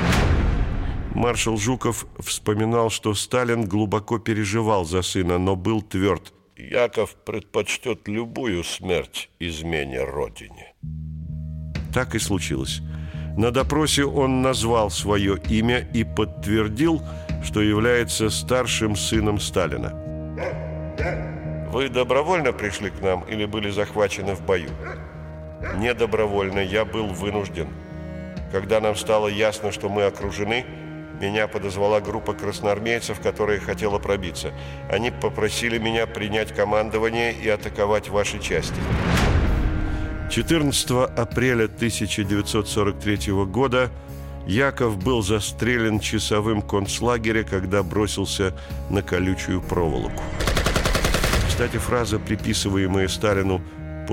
Маршал 1.14 1.58
Жуков 1.58 2.06
вспоминал, 2.20 2.90
что 2.90 3.14
Сталин 3.14 3.66
глубоко 3.66 4.20
переживал 4.20 4.86
за 4.86 5.02
сына, 5.02 5.38
но 5.38 5.56
был 5.56 5.82
тверд– 5.82 6.34
Яков 6.56 7.16
предпочтет 7.16 8.08
любую 8.08 8.64
смерть 8.64 9.30
измене 9.40 10.04
Родине. 10.04 10.74
Так 11.94 12.16
и 12.16 12.20
случилось. 12.20 12.82
На 13.38 13.52
допросе 13.52 14.06
он 14.06 14.42
назвал 14.42 14.92
свое 14.92 15.42
имя 15.50 15.80
и 15.94 16.04
подтвердил, 16.04 17.02
что 17.44 17.62
является 17.62 18.30
старшим 18.30 18.96
сыном 18.96 19.40
Сталина. 19.40 19.92
Вы 21.72 21.90
добровольно 21.90 22.54
пришли 22.54 22.92
к 22.92 23.02
нам 23.02 23.22
или 23.22 23.46
были 23.46 23.72
захвачены 23.72 24.36
в 24.36 24.46
бою? 24.46 24.70
Не 25.76 25.94
добровольно, 25.94 26.60
я 26.60 26.86
был 26.86 27.08
вынужден. 27.08 27.68
Когда 28.52 28.80
нам 28.80 28.96
стало 28.96 29.28
ясно, 29.28 29.72
что 29.72 29.90
мы 29.90 30.04
окружены– 30.04 30.66
меня 31.24 31.48
подозвала 31.48 32.02
группа 32.02 32.34
красноармейцев, 32.34 33.20
которая 33.22 33.60
хотела 33.60 34.00
пробиться. 34.00 34.52
Они 34.90 35.12
попросили 35.12 35.78
меня 35.78 36.06
принять 36.06 36.54
командование 36.54 37.34
и 37.34 37.48
атаковать 37.48 38.10
ваши 38.10 38.40
части. 38.40 38.76
14 40.30 40.90
апреля 41.16 41.66
1943 41.66 43.32
года 43.46 43.90
Яков 44.48 44.98
был 45.02 45.22
застрелен 45.22 46.00
часовым 46.00 46.62
концлагеря, 46.62 47.44
когда 47.44 47.84
бросился 47.84 48.54
на 48.90 49.02
колючую 49.02 49.62
проволоку. 49.62 50.22
Кстати, 51.48 51.78
фраза, 51.78 52.20
приписываемая 52.20 53.08
Сталину 53.08 53.62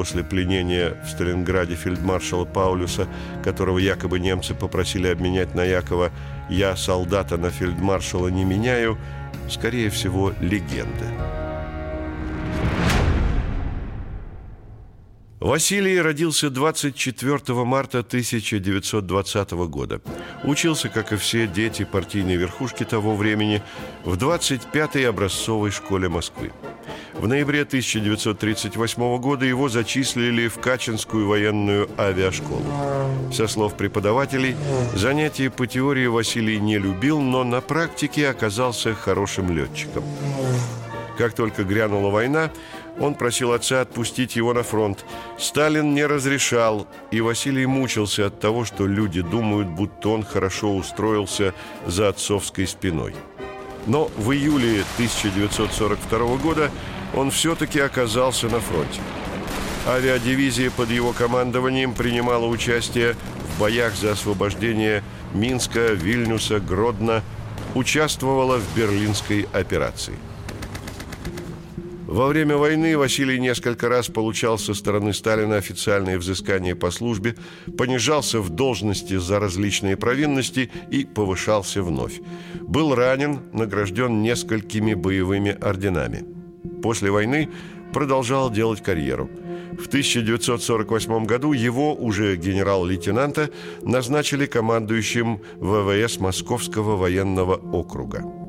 после 0.01 0.25
пленения 0.25 0.97
в 1.05 1.11
Сталинграде 1.11 1.75
фельдмаршала 1.75 2.47
Паулюса, 2.47 3.07
которого 3.45 3.77
якобы 3.77 4.19
немцы 4.19 4.55
попросили 4.55 5.09
обменять 5.09 5.55
на 5.55 5.63
Якова 5.63 6.11
«Я 6.49 6.75
солдата 6.75 7.37
на 7.37 7.51
фельдмаршала 7.51 8.29
не 8.29 8.47
меняю», 8.47 8.97
скорее 9.51 9.91
всего, 9.91 10.33
легенда. 10.41 11.40
Василий 15.41 15.99
родился 15.99 16.51
24 16.51 17.65
марта 17.65 18.01
1920 18.01 19.51
года. 19.53 20.03
Учился, 20.45 20.91
как 20.91 21.15
и 21.15 21.17
все 21.17 21.47
дети 21.47 21.85
партийной 21.85 22.37
верхушки 22.37 22.85
того 22.85 23.17
времени, 23.17 23.63
в 24.05 24.19
25-й 24.19 25.09
образцовой 25.09 25.71
школе 25.71 26.11
Москвы. 26.11 26.53
В 27.15 27.27
ноябре 27.27 27.63
1938 27.63 29.19
года 29.19 29.47
его 29.47 29.71
зачислили 29.71 30.47
в 30.47 30.59
Качинскую 30.59 31.27
военную 31.27 31.89
авиашколу. 31.99 32.63
Со 33.33 33.49
слов 33.49 33.79
преподавателей, 33.79 34.57
занятия 34.95 35.49
по 35.49 35.67
теории 35.67 36.07
Василий 36.07 36.61
не 36.61 36.77
любил, 36.77 37.19
но 37.19 37.45
на 37.45 37.63
практике 37.63 38.29
оказался 38.29 38.95
хорошим 38.95 39.57
летчиком. 39.57 40.05
Как 41.17 41.35
только 41.35 41.65
грянула 41.65 42.11
война, 42.11 42.51
он 43.01 43.15
просил 43.15 43.53
отца 43.53 43.81
отпустить 43.81 44.37
его 44.37 44.53
на 44.53 44.63
фронт. 44.63 45.05
Сталин 45.39 45.95
не 45.95 46.05
разрешал, 46.07 46.87
и 47.11 47.21
Василий 47.21 47.67
мучился 47.67 48.27
от 48.27 48.39
того, 48.39 48.65
что 48.65 48.87
люди 48.87 49.23
думают, 49.23 49.69
будто 49.69 50.11
он 50.11 50.23
хорошо 50.23 50.77
устроился 50.77 51.55
за 51.87 52.11
отцовской 52.11 52.67
спиной. 52.67 53.15
Но 53.87 54.11
в 54.19 54.31
июле 54.33 54.85
1942 54.97 56.37
года 56.37 56.71
он 57.15 57.31
все-таки 57.31 57.81
оказался 57.81 58.49
на 58.49 58.61
фронте. 58.61 59.01
Авиадивизия 59.87 60.71
под 60.71 60.91
его 60.91 61.13
командованием 61.13 61.95
принимала 61.95 62.47
участие 62.47 63.15
в 63.15 63.61
боях 63.61 63.95
за 63.95 64.13
освобождение 64.13 65.03
Минска, 65.33 65.95
Вильнюса, 65.95 66.61
Гродно, 66.61 67.23
участвовала 67.75 68.59
в 68.59 68.77
Берлинской 68.77 69.49
операции. 69.53 70.17
Во 72.11 72.27
время 72.27 72.57
войны 72.57 72.99
Василий 72.99 73.39
несколько 73.41 73.89
раз 73.89 74.09
получал 74.09 74.59
со 74.59 74.75
стороны 74.75 75.15
Сталина 75.15 75.57
официальные 75.57 76.19
взыскания 76.19 76.75
по 76.75 76.91
службе, 76.91 77.37
понижался 77.79 78.41
в 78.41 78.51
должности 78.51 79.17
за 79.17 79.41
различные 79.41 79.97
провинности 79.97 80.71
и 80.91 81.05
повышался 81.05 81.83
вновь. 81.83 82.21
Был 82.61 82.95
ранен, 82.95 83.41
награжден 83.53 84.23
несколькими 84.23 84.95
боевыми 84.95 85.53
орденами– 85.53 86.25
После 86.83 87.11
войны 87.11 87.49
продолжал 87.93 88.51
делать 88.51 88.83
карьеру. 88.83 89.29
В 89.79 89.87
1948 89.87 91.25
году 91.25 91.53
его, 91.53 91.95
уже 91.95 92.37
генерал-лейтенанта, 92.37 93.51
назначили 93.83 94.47
командующим 94.47 95.41
ВВС 95.59 96.19
Московского 96.19 96.97
военного 96.97 97.55
округа. 97.55 98.40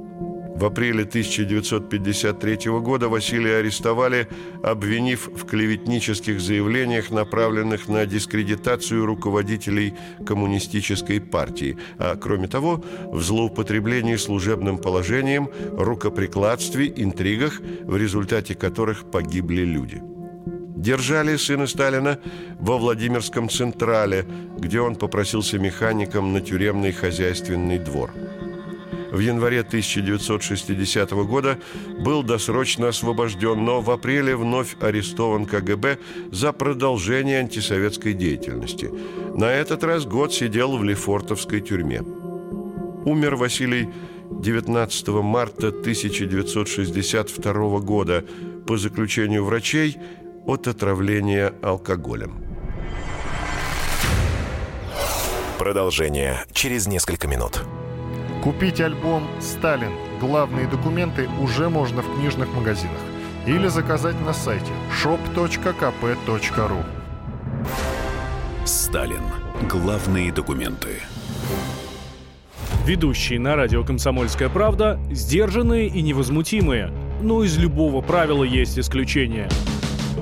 В 0.61 0.65
апреле 0.65 1.05
1953 1.05 2.69
года 2.81 3.09
Василия 3.09 3.55
арестовали, 3.55 4.27
обвинив 4.61 5.27
в 5.33 5.47
клеветнических 5.47 6.39
заявлениях, 6.39 7.09
направленных 7.09 7.87
на 7.87 8.05
дискредитацию 8.05 9.07
руководителей 9.07 9.95
коммунистической 10.23 11.19
партии, 11.19 11.79
а 11.97 12.15
кроме 12.15 12.47
того, 12.47 12.83
в 13.11 13.23
злоупотреблении 13.23 14.17
служебным 14.17 14.77
положением, 14.77 15.49
рукоприкладстве, 15.71 16.93
интригах, 16.95 17.59
в 17.59 17.97
результате 17.97 18.53
которых 18.53 19.09
погибли 19.09 19.61
люди. 19.61 19.99
Держали 20.75 21.37
сына 21.37 21.65
Сталина 21.65 22.19
во 22.59 22.77
Владимирском 22.77 23.49
Централе, 23.49 24.27
где 24.59 24.79
он 24.79 24.95
попросился 24.95 25.57
механиком 25.57 26.33
на 26.33 26.39
тюремный 26.39 26.91
хозяйственный 26.91 27.79
двор– 27.79 28.11
в 29.11 29.19
январе 29.19 29.59
1960 29.59 31.11
года 31.11 31.59
был 31.99 32.23
досрочно 32.23 32.87
освобожден, 32.87 33.63
но 33.63 33.81
в 33.81 33.91
апреле 33.91 34.35
вновь 34.35 34.75
арестован 34.79 35.45
КГБ 35.45 35.99
за 36.31 36.53
продолжение 36.53 37.39
антисоветской 37.39 38.13
деятельности. 38.13 38.89
На 39.35 39.51
этот 39.51 39.83
раз 39.83 40.05
год 40.05 40.33
сидел 40.33 40.77
в 40.77 40.83
Лефортовской 40.83 41.61
тюрьме. 41.61 42.01
Умер 43.03 43.35
Василий 43.35 43.89
19 44.29 45.07
марта 45.09 45.67
1962 45.67 47.79
года 47.79 48.23
по 48.65 48.77
заключению 48.77 49.43
врачей 49.43 49.97
от 50.45 50.67
отравления 50.67 51.53
алкоголем. 51.61 52.45
Продолжение 55.57 56.45
через 56.53 56.87
несколько 56.87 57.27
минут. 57.27 57.61
Купить 58.41 58.81
альбом 58.81 59.27
«Сталин. 59.39 59.91
Главные 60.19 60.67
документы» 60.67 61.29
уже 61.39 61.69
можно 61.69 62.01
в 62.01 62.15
книжных 62.15 62.51
магазинах 62.53 62.97
или 63.45 63.67
заказать 63.67 64.19
на 64.21 64.33
сайте 64.33 64.71
shop.kp.ru 65.03 66.83
Сталин. 68.65 69.21
Главные 69.69 70.31
документы. 70.31 70.89
Ведущие 72.83 73.39
на 73.39 73.55
радио 73.55 73.83
«Комсомольская 73.83 74.49
правда» 74.49 74.99
сдержанные 75.11 75.87
и 75.87 76.01
невозмутимые. 76.01 76.91
Но 77.21 77.43
из 77.43 77.59
любого 77.59 78.01
правила 78.01 78.43
есть 78.43 78.79
исключение– 78.79 79.49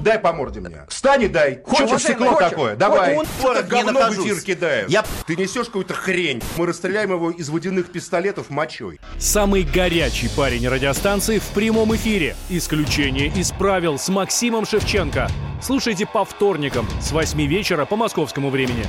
Дай 0.01 0.19
по 0.19 0.33
морде 0.33 0.59
мне. 0.59 0.85
Встань 0.87 1.23
и 1.23 1.27
дай. 1.27 1.61
Хочешь 1.63 2.01
стекло 2.01 2.35
такое? 2.35 2.75
Давай. 2.75 3.15
Вот 3.15 3.27
он, 3.43 3.67
говно 3.67 4.11
в 4.11 4.19
эфир 4.19 4.41
кидает. 4.41 4.89
Я... 4.89 5.03
Ты 5.25 5.35
несешь 5.35 5.67
какую-то 5.67 5.93
хрень. 5.93 6.41
Мы 6.57 6.65
расстреляем 6.65 7.11
его 7.11 7.31
из 7.31 7.49
водяных 7.49 7.91
пистолетов 7.91 8.49
мочой. 8.49 8.99
Самый 9.17 9.63
горячий 9.63 10.29
парень 10.35 10.67
радиостанции 10.67 11.39
в 11.39 11.47
прямом 11.49 11.95
эфире. 11.95 12.35
Исключение 12.49 13.27
из 13.27 13.51
правил 13.51 13.97
с 13.97 14.09
Максимом 14.09 14.65
Шевченко. 14.65 15.29
Слушайте 15.61 16.05
по 16.05 16.23
вторникам 16.25 16.87
с 17.01 17.11
8 17.11 17.41
вечера 17.45 17.85
по 17.85 17.95
московскому 17.95 18.49
времени. 18.49 18.85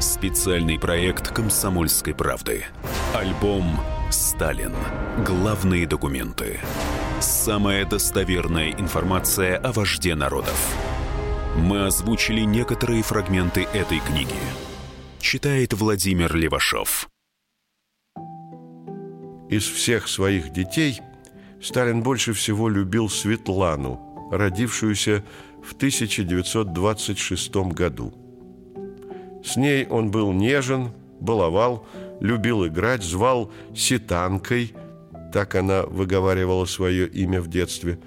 Специальный 0.00 0.78
проект 0.78 1.28
«Комсомольской 1.28 2.14
правды». 2.14 2.64
Альбом 3.14 3.78
«Сталин. 4.10 4.74
Главные 5.24 5.86
документы». 5.86 6.60
Самая 7.20 7.84
достоверная 7.84 8.70
информация 8.70 9.56
о 9.56 9.72
вожде 9.72 10.14
народов. 10.14 10.76
Мы 11.56 11.84
озвучили 11.84 12.42
некоторые 12.42 13.02
фрагменты 13.02 13.62
этой 13.74 13.98
книги. 13.98 14.36
Читает 15.18 15.72
Владимир 15.72 16.36
Левашов. 16.36 17.08
Из 19.50 19.64
всех 19.64 20.06
своих 20.06 20.52
детей 20.52 21.00
Сталин 21.60 22.04
больше 22.04 22.34
всего 22.34 22.68
любил 22.68 23.08
Светлану, 23.08 24.30
родившуюся 24.30 25.24
в 25.60 25.72
1926 25.74 27.56
году. 27.72 28.14
С 29.44 29.56
ней 29.56 29.88
он 29.88 30.12
был 30.12 30.32
нежен, 30.32 30.92
баловал, 31.18 31.84
любил 32.20 32.64
играть, 32.64 33.02
звал 33.02 33.50
«ситанкой», 33.74 34.72
так 35.32 35.54
она 35.54 35.82
выговаривала 35.82 36.64
свое 36.64 37.06
имя 37.06 37.40
в 37.40 37.48
детстве. 37.48 37.98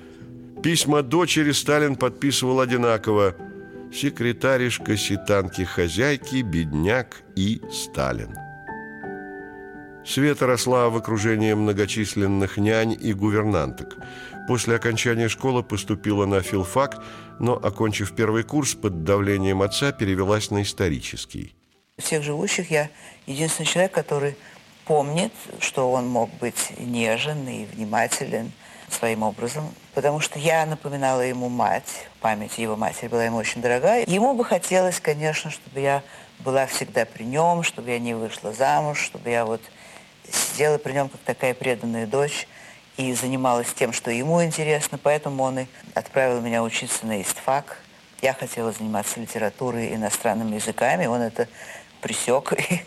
Письма 0.64 1.02
дочери 1.02 1.52
Сталин 1.52 1.96
подписывал 1.96 2.60
одинаково 2.60 3.36
«Секретаришка 3.94 4.96
ситанки 4.96 5.64
хозяйки, 5.64 6.42
бедняк 6.42 7.24
и 7.36 7.62
Сталин». 7.72 8.36
Света 10.06 10.48
росла 10.48 10.90
в 10.90 10.98
окружении 10.98 11.54
многочисленных 11.54 12.58
нянь 12.58 12.98
и 13.00 13.14
гувернанток. 13.14 13.98
После 14.48 14.76
окончания 14.76 15.30
школы 15.30 15.64
поступила 15.64 16.26
на 16.26 16.42
филфак, 16.42 17.04
но, 17.40 17.54
окончив 17.54 18.14
первый 18.16 18.44
курс, 18.44 18.74
под 18.74 19.04
давлением 19.04 19.62
отца 19.62 19.92
перевелась 19.92 20.50
на 20.50 20.64
исторический. 20.64 21.56
Всех 21.98 22.24
живущих 22.24 22.72
я 22.72 22.90
единственный 23.28 23.68
человек, 23.68 23.92
который 23.92 24.36
помнит, 24.86 25.34
что 25.60 25.92
он 25.92 26.08
мог 26.08 26.30
быть 26.36 26.74
нежен 26.78 27.48
и 27.48 27.66
внимателен 27.66 28.52
своим 28.90 29.24
образом, 29.24 29.74
потому 29.94 30.20
что 30.20 30.38
я 30.38 30.66
напоминала 30.66 31.22
ему 31.22 31.50
мать, 31.50 32.08
память 32.20 32.58
его 32.58 32.76
матери 32.76 33.08
была 33.08 33.24
ему 33.24 33.38
очень 33.38 33.62
дорогая. 33.62 34.06
Ему 34.06 34.34
бы 34.34 34.44
хотелось, 34.44 35.00
конечно, 35.00 35.50
чтобы 35.50 35.80
я 35.80 36.04
была 36.40 36.66
всегда 36.66 37.06
при 37.06 37.24
нем, 37.24 37.64
чтобы 37.64 37.90
я 37.92 38.00
не 38.00 38.14
вышла 38.14 38.52
замуж, 38.52 39.00
чтобы 39.00 39.30
я 39.30 39.46
вот 39.46 39.62
сидела 40.30 40.78
при 40.78 40.94
нем 40.94 41.10
как 41.10 41.22
такая 41.22 41.54
преданная 41.54 42.08
дочь 42.08 42.48
и 42.98 43.14
занималась 43.14 43.74
тем, 43.74 43.94
что 43.94 44.12
ему 44.12 44.44
интересно, 44.44 45.00
поэтому 45.02 45.44
он 45.44 45.60
и 45.60 45.66
отправил 45.94 46.42
меня 46.42 46.64
учиться 46.64 47.06
на 47.06 47.22
истфак. 47.22 47.78
Я 48.22 48.34
хотела 48.34 48.72
заниматься 48.72 49.20
литературой 49.20 49.96
иностранными 49.96 50.56
языками, 50.56 51.06
он 51.06 51.22
это 51.22 51.48
присек 52.02 52.54
и 52.72 52.82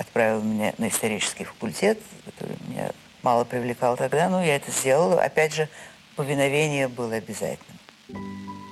отправил 0.00 0.42
меня 0.42 0.72
на 0.78 0.88
исторический 0.88 1.44
факультет, 1.44 2.00
который 2.24 2.56
меня 2.66 2.90
мало 3.22 3.44
привлекал 3.44 3.96
тогда, 3.96 4.30
но 4.30 4.42
я 4.42 4.56
это 4.56 4.70
сделала. 4.70 5.22
Опять 5.22 5.54
же, 5.54 5.68
повиновение 6.16 6.88
было 6.88 7.16
обязательным. 7.16 7.78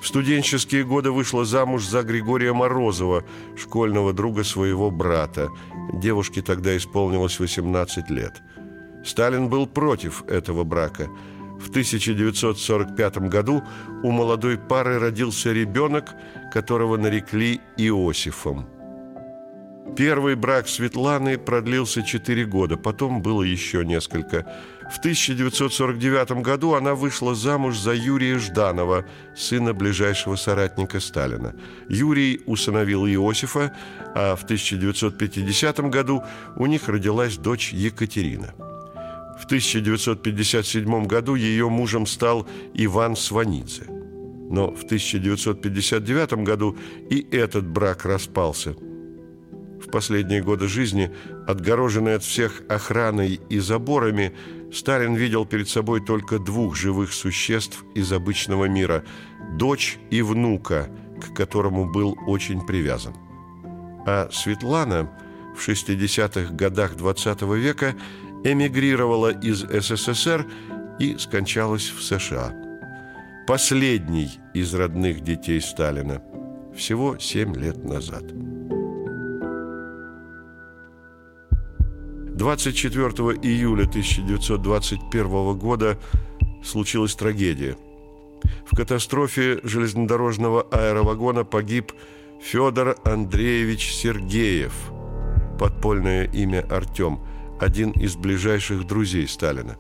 В 0.02 0.06
студенческие 0.06 0.84
годы 0.84 1.10
вышла 1.10 1.44
замуж 1.44 1.84
за 1.84 2.02
Григория 2.02 2.52
Морозова, 2.52 3.24
школьного 3.56 4.12
друга 4.12 4.42
своего 4.42 4.90
брата. 4.90 5.48
Девушке 5.92 6.40
тогда 6.40 6.74
исполнилось 6.76 7.38
18 7.38 8.08
лет. 8.08 8.40
Сталин 9.04 9.48
был 9.48 9.66
против 9.66 10.24
этого 10.28 10.64
брака. 10.64 11.08
В 11.60 11.68
1945 11.68 13.18
году 13.28 13.62
у 14.02 14.10
молодой 14.12 14.56
пары 14.56 14.98
родился 14.98 15.52
ребенок, 15.52 16.14
которого 16.52 16.96
нарекли 16.96 17.60
Иосифом– 17.76 18.66
Первый 19.96 20.36
брак 20.36 20.68
Светланы 20.68 21.38
продлился 21.38 22.02
4 22.02 22.44
года, 22.44 22.76
потом 22.76 23.20
было 23.20 23.42
еще 23.42 23.84
несколько. 23.84 24.46
В 24.92 24.98
1949 25.00 26.42
году 26.42 26.74
она 26.74 26.94
вышла 26.94 27.34
замуж 27.34 27.78
за 27.78 27.94
Юрия 27.94 28.38
Жданова, 28.38 29.04
сына 29.36 29.74
ближайшего 29.74 30.36
соратника 30.36 31.00
Сталина. 31.00 31.54
Юрий 31.88 32.40
усыновил 32.46 33.06
Иосифа, 33.06 33.72
а 34.14 34.36
в 34.36 34.44
1950 34.44 35.80
году 35.90 36.22
у 36.56 36.66
них 36.66 36.88
родилась 36.88 37.36
дочь 37.36 37.72
Екатерина. 37.72 38.54
В 39.38 39.44
1957 39.44 41.06
году 41.06 41.34
ее 41.34 41.68
мужем 41.68 42.06
стал 42.06 42.48
Иван 42.74 43.14
Сванидзе. 43.14 43.84
Но 44.50 44.72
в 44.72 44.84
1959 44.84 46.44
году 46.44 46.76
и 47.10 47.26
этот 47.30 47.66
брак 47.66 48.04
распался– 48.04 48.74
в 49.88 49.90
последние 49.90 50.42
годы 50.42 50.68
жизни, 50.68 51.10
отгороженный 51.46 52.16
от 52.16 52.22
всех 52.22 52.62
охраной 52.68 53.40
и 53.48 53.58
заборами, 53.58 54.34
Сталин 54.70 55.14
видел 55.14 55.46
перед 55.46 55.68
собой 55.68 56.04
только 56.04 56.38
двух 56.38 56.76
живых 56.76 57.12
существ 57.14 57.84
из 57.94 58.12
обычного 58.12 58.66
мира– 58.66 59.02
дочь 59.56 59.98
и 60.10 60.20
внука, 60.20 60.90
к 61.20 61.34
которому 61.34 61.90
был 61.90 62.16
очень 62.26 62.66
привязан. 62.66 63.14
А 64.06 64.28
Светлана 64.30 65.10
в 65.56 65.66
60-х 65.66 66.52
годах 66.52 66.96
XX 66.96 67.38
-го 67.38 67.58
века 67.58 67.94
эмигрировала 68.44 69.32
из 69.32 69.60
СССР 69.60 70.46
и 70.98 71.16
скончалась 71.16 71.88
в 71.88 72.02
США. 72.02 72.52
Последний 73.46 74.30
из 74.52 74.74
родных 74.74 75.22
детей 75.22 75.62
Сталина. 75.62 76.22
Всего 76.76 77.18
семь 77.18 77.56
лет 77.56 77.82
назад. 77.84 78.24
24 82.38 83.36
июля 83.42 83.82
1921 83.82 85.58
года 85.58 85.98
случилась 86.62 87.16
трагедия. 87.16 87.76
В 88.64 88.76
катастрофе 88.76 89.58
железнодорожного 89.64 90.62
аэровагона 90.70 91.44
погиб 91.44 91.92
Федор 92.40 92.96
Андреевич 93.04 93.92
Сергеев, 93.92 94.72
подпольное 95.58 96.26
имя 96.26 96.64
Артем, 96.70 97.18
один 97.58 97.90
из 97.90 98.14
ближайших 98.14 98.86
друзей 98.86 99.26
Сталина. 99.26 99.76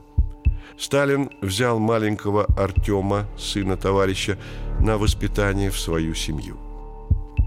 Сталин 0.76 1.30
взял 1.40 1.78
маленького 1.78 2.44
Артема, 2.56 3.28
сына 3.38 3.76
товарища, 3.76 4.36
на 4.80 4.98
воспитание 4.98 5.70
в 5.70 5.78
свою 5.78 6.12
семью. 6.16 6.56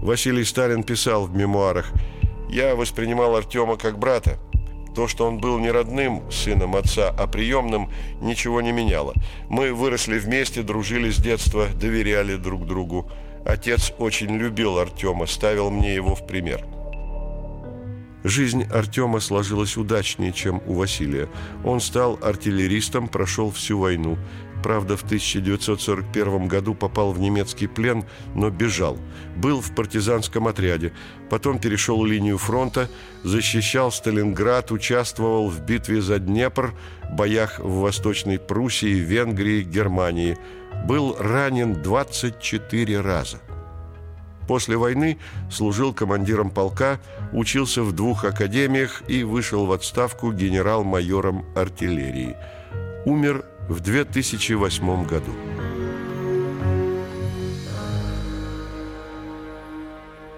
Василий 0.00 0.44
Сталин 0.44 0.82
писал 0.82 1.26
в 1.26 1.36
мемуарах 1.36 1.92
«Я 2.48 2.74
воспринимал 2.74 3.36
Артема 3.36 3.76
как 3.76 3.98
брата. 3.98 4.38
То, 4.94 5.08
что 5.08 5.26
он 5.26 5.38
был 5.38 5.58
не 5.58 5.70
родным 5.70 6.30
сыном 6.30 6.76
отца, 6.76 7.14
а 7.16 7.26
приемным, 7.26 7.90
ничего 8.20 8.60
не 8.60 8.72
меняло. 8.72 9.14
Мы 9.48 9.72
выросли 9.72 10.18
вместе, 10.18 10.62
дружили 10.62 11.10
с 11.10 11.16
детства, 11.16 11.68
доверяли 11.74 12.36
друг 12.36 12.66
другу. 12.66 13.10
Отец 13.44 13.92
очень 13.98 14.36
любил 14.36 14.78
Артема, 14.78 15.26
ставил 15.26 15.70
мне 15.70 15.94
его 15.94 16.14
в 16.14 16.26
пример». 16.26 16.64
Жизнь 18.24 18.64
Артема 18.72 19.18
сложилась 19.18 19.76
удачнее, 19.76 20.32
чем 20.32 20.62
у 20.66 20.74
Василия. 20.74 21.28
Он 21.64 21.80
стал 21.80 22.18
артиллеристом, 22.22 23.08
прошел 23.08 23.50
всю 23.50 23.78
войну. 23.78 24.16
Правда, 24.62 24.96
в 24.96 25.02
1941 25.02 26.46
году 26.46 26.74
попал 26.74 27.12
в 27.12 27.18
немецкий 27.18 27.66
плен, 27.66 28.04
но 28.34 28.50
бежал. 28.50 28.96
Был 29.36 29.60
в 29.60 29.74
партизанском 29.74 30.46
отряде. 30.46 30.92
Потом 31.30 31.58
перешел 31.58 32.04
линию 32.04 32.38
фронта, 32.38 32.88
защищал 33.24 33.90
Сталинград, 33.90 34.70
участвовал 34.70 35.48
в 35.48 35.60
битве 35.62 36.00
за 36.00 36.18
Днепр, 36.18 36.74
боях 37.12 37.58
в 37.58 37.80
Восточной 37.80 38.38
Пруссии, 38.38 38.94
Венгрии, 38.94 39.62
Германии. 39.62 40.38
Был 40.86 41.16
ранен 41.18 41.82
24 41.82 43.00
раза. 43.00 43.40
После 44.46 44.76
войны 44.76 45.18
служил 45.50 45.92
командиром 45.94 46.50
полка, 46.50 47.00
учился 47.32 47.82
в 47.82 47.92
двух 47.92 48.24
академиях 48.24 49.02
и 49.08 49.22
вышел 49.24 49.66
в 49.66 49.72
отставку 49.72 50.32
генерал-майором 50.32 51.46
артиллерии. 51.54 52.36
Умер 53.04 53.44
в 53.72 53.80
2008 53.80 55.06
году. 55.06 55.32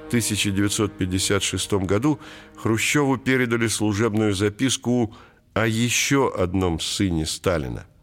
В 0.05 0.07
1956 0.09 1.73
году 1.73 2.21
Хрущеву 2.57 3.17
передали 3.17 3.67
служебную 3.67 4.35
записку 4.35 5.15
о 5.55 5.67
еще 5.67 6.33
одном 6.33 6.79
сыне 6.79 7.27
Сталина– 7.27 7.85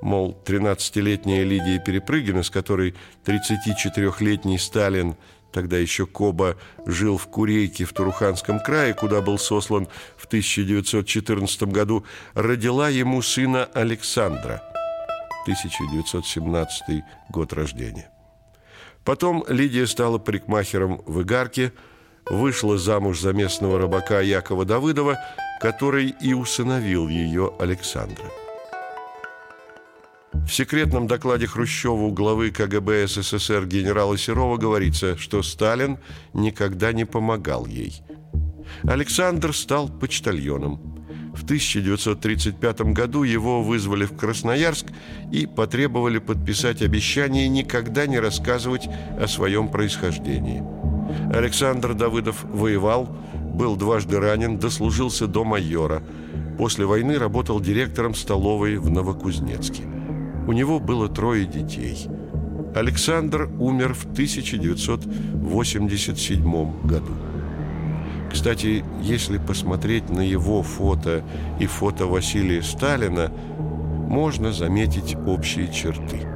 Мол, 0.00 0.40
13-летняя 0.46 1.44
Лидия 1.44 1.78
Перепрыгина, 1.78 2.42
с 2.42 2.50
которой 2.50 2.94
34-летний 3.26 4.58
Сталин, 4.58 5.14
тогда 5.52 5.78
еще 5.78 6.06
Коба, 6.06 6.56
жил 6.86 7.18
в 7.18 7.26
Курейке 7.26 7.84
в 7.84 7.92
Туруханском 7.92 8.60
крае, 8.60 8.94
куда 8.94 9.20
был 9.20 9.38
сослан 9.38 9.88
в 10.16 10.26
1914 10.26 11.62
году, 11.64 12.04
родила 12.34 12.88
ему 12.88 13.22
сына 13.22 13.64
Александра, 13.74 14.62
1917 15.42 17.02
год 17.30 17.52
рождения. 17.52 18.10
Потом 19.04 19.44
Лидия 19.48 19.86
стала 19.86 20.18
парикмахером 20.18 21.02
в 21.06 21.22
Игарке, 21.22 21.72
вышла 22.26 22.78
замуж 22.78 23.20
за 23.20 23.32
местного 23.32 23.78
рыбака 23.78 24.20
Якова 24.20 24.64
Давыдова, 24.64 25.18
который 25.60 26.14
и 26.20 26.34
усыновил 26.34 27.08
ее 27.08 27.52
Александра. 27.58 28.26
В 30.32 30.52
секретном 30.52 31.06
докладе 31.06 31.46
Хрущеву 31.46 32.10
главы 32.12 32.50
КГБ 32.50 33.06
СССР 33.08 33.66
генерала 33.66 34.16
Серова 34.16 34.56
говорится, 34.56 35.16
что 35.16 35.42
Сталин 35.42 35.98
никогда 36.32 36.92
не 36.92 37.04
помогал 37.04 37.66
ей. 37.66 38.02
Александр 38.84 39.54
стал 39.54 39.88
почтальоном. 39.88 40.80
В 41.34 41.44
1935 41.44 42.80
году 42.92 43.22
его 43.22 43.62
вызвали 43.62 44.04
в 44.04 44.16
Красноярск 44.16 44.86
и 45.32 45.46
потребовали 45.46 46.18
подписать 46.18 46.82
обещание 46.82 47.48
никогда 47.48 48.06
не 48.06 48.18
рассказывать 48.18 48.88
о 49.18 49.26
своем 49.26 49.68
происхождении. 49.68 50.62
Александр 51.32 51.94
Давыдов 51.94 52.44
воевал, 52.44 53.08
был 53.54 53.76
дважды 53.76 54.18
ранен, 54.18 54.58
дослужился 54.58 55.26
до 55.26 55.44
майора. 55.44 56.02
После 56.58 56.84
войны 56.84 57.18
работал 57.18 57.60
директором 57.60 58.14
столовой 58.14 58.76
в 58.76 58.90
Новокузнецке. 58.90 59.99
У 60.50 60.52
него 60.52 60.80
было 60.80 61.08
трое 61.08 61.46
детей. 61.46 62.08
Александр 62.74 63.48
умер 63.60 63.94
в 63.94 64.06
1987 64.06 66.86
году. 66.88 67.12
Кстати, 68.32 68.84
если 69.00 69.38
посмотреть 69.38 70.10
на 70.10 70.22
его 70.22 70.64
фото 70.64 71.22
и 71.60 71.66
фото 71.66 72.06
Василия 72.06 72.64
Сталина, 72.64 73.30
можно 74.08 74.52
заметить 74.52 75.16
общие 75.24 75.72
черты. 75.72 76.26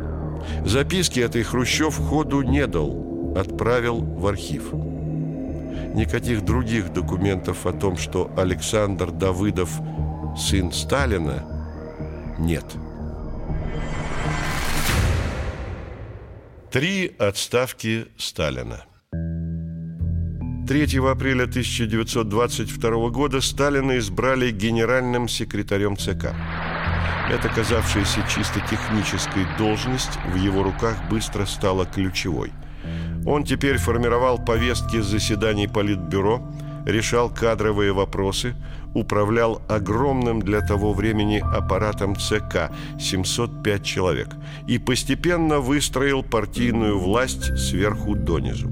Записки 0.65 1.19
этой 1.19 1.43
Хрущев 1.43 1.97
ходу 1.97 2.43
не 2.43 2.69
дал, 2.69 3.35
отправил 3.37 4.01
в 4.01 4.29
архив. 4.29 4.73
Никаких 5.93 6.45
других 6.45 6.93
документов 6.93 7.67
о 7.67 7.73
том, 7.73 7.97
что 7.97 8.31
Александр 8.37 9.11
Давыдов– 9.11 9.73
сын 10.39 10.71
Сталина, 10.71 11.43
нет– 12.39 12.67
Три 16.75 17.15
отставки 17.21 18.07
Сталина. 18.17 18.85
3 20.67 20.99
апреля 21.09 21.45
1922 21.45 23.11
года 23.11 23.41
Сталина 23.41 23.97
избрали 23.99 24.51
генеральным 24.51 25.29
секретарем 25.29 25.97
ЦК. 25.97 26.35
Эта 27.31 27.49
казавшаяся 27.55 28.27
чисто 28.29 28.59
технической 28.69 29.47
должность 29.57 30.19
в 30.33 30.35
его 30.35 30.65
руках 30.65 30.97
быстро 31.09 31.47
стала 31.47 31.87
ключевой. 31.87 32.51
Он 33.25 33.45
теперь 33.45 33.77
формировал 33.77 34.45
повестки 34.45 35.01
заседаний 35.01 35.69
Политбюро, 35.69 36.43
решал 36.85 37.31
кадровые 37.31 37.93
вопросы, 37.93 38.55
управлял 38.95 39.61
огромным 39.69 40.41
для 40.41 40.61
того 40.61 40.93
времени 40.93 41.39
аппаратом 41.39 42.17
ЦК 42.17 42.71
705 42.99 43.83
человек 43.83 44.29
и 44.69 44.79
постепенно 44.79 45.59
выстроил 45.59 46.23
партийную 46.23 46.99
власть 46.99 47.59
сверху 47.59 48.15
донизу. 48.15 48.71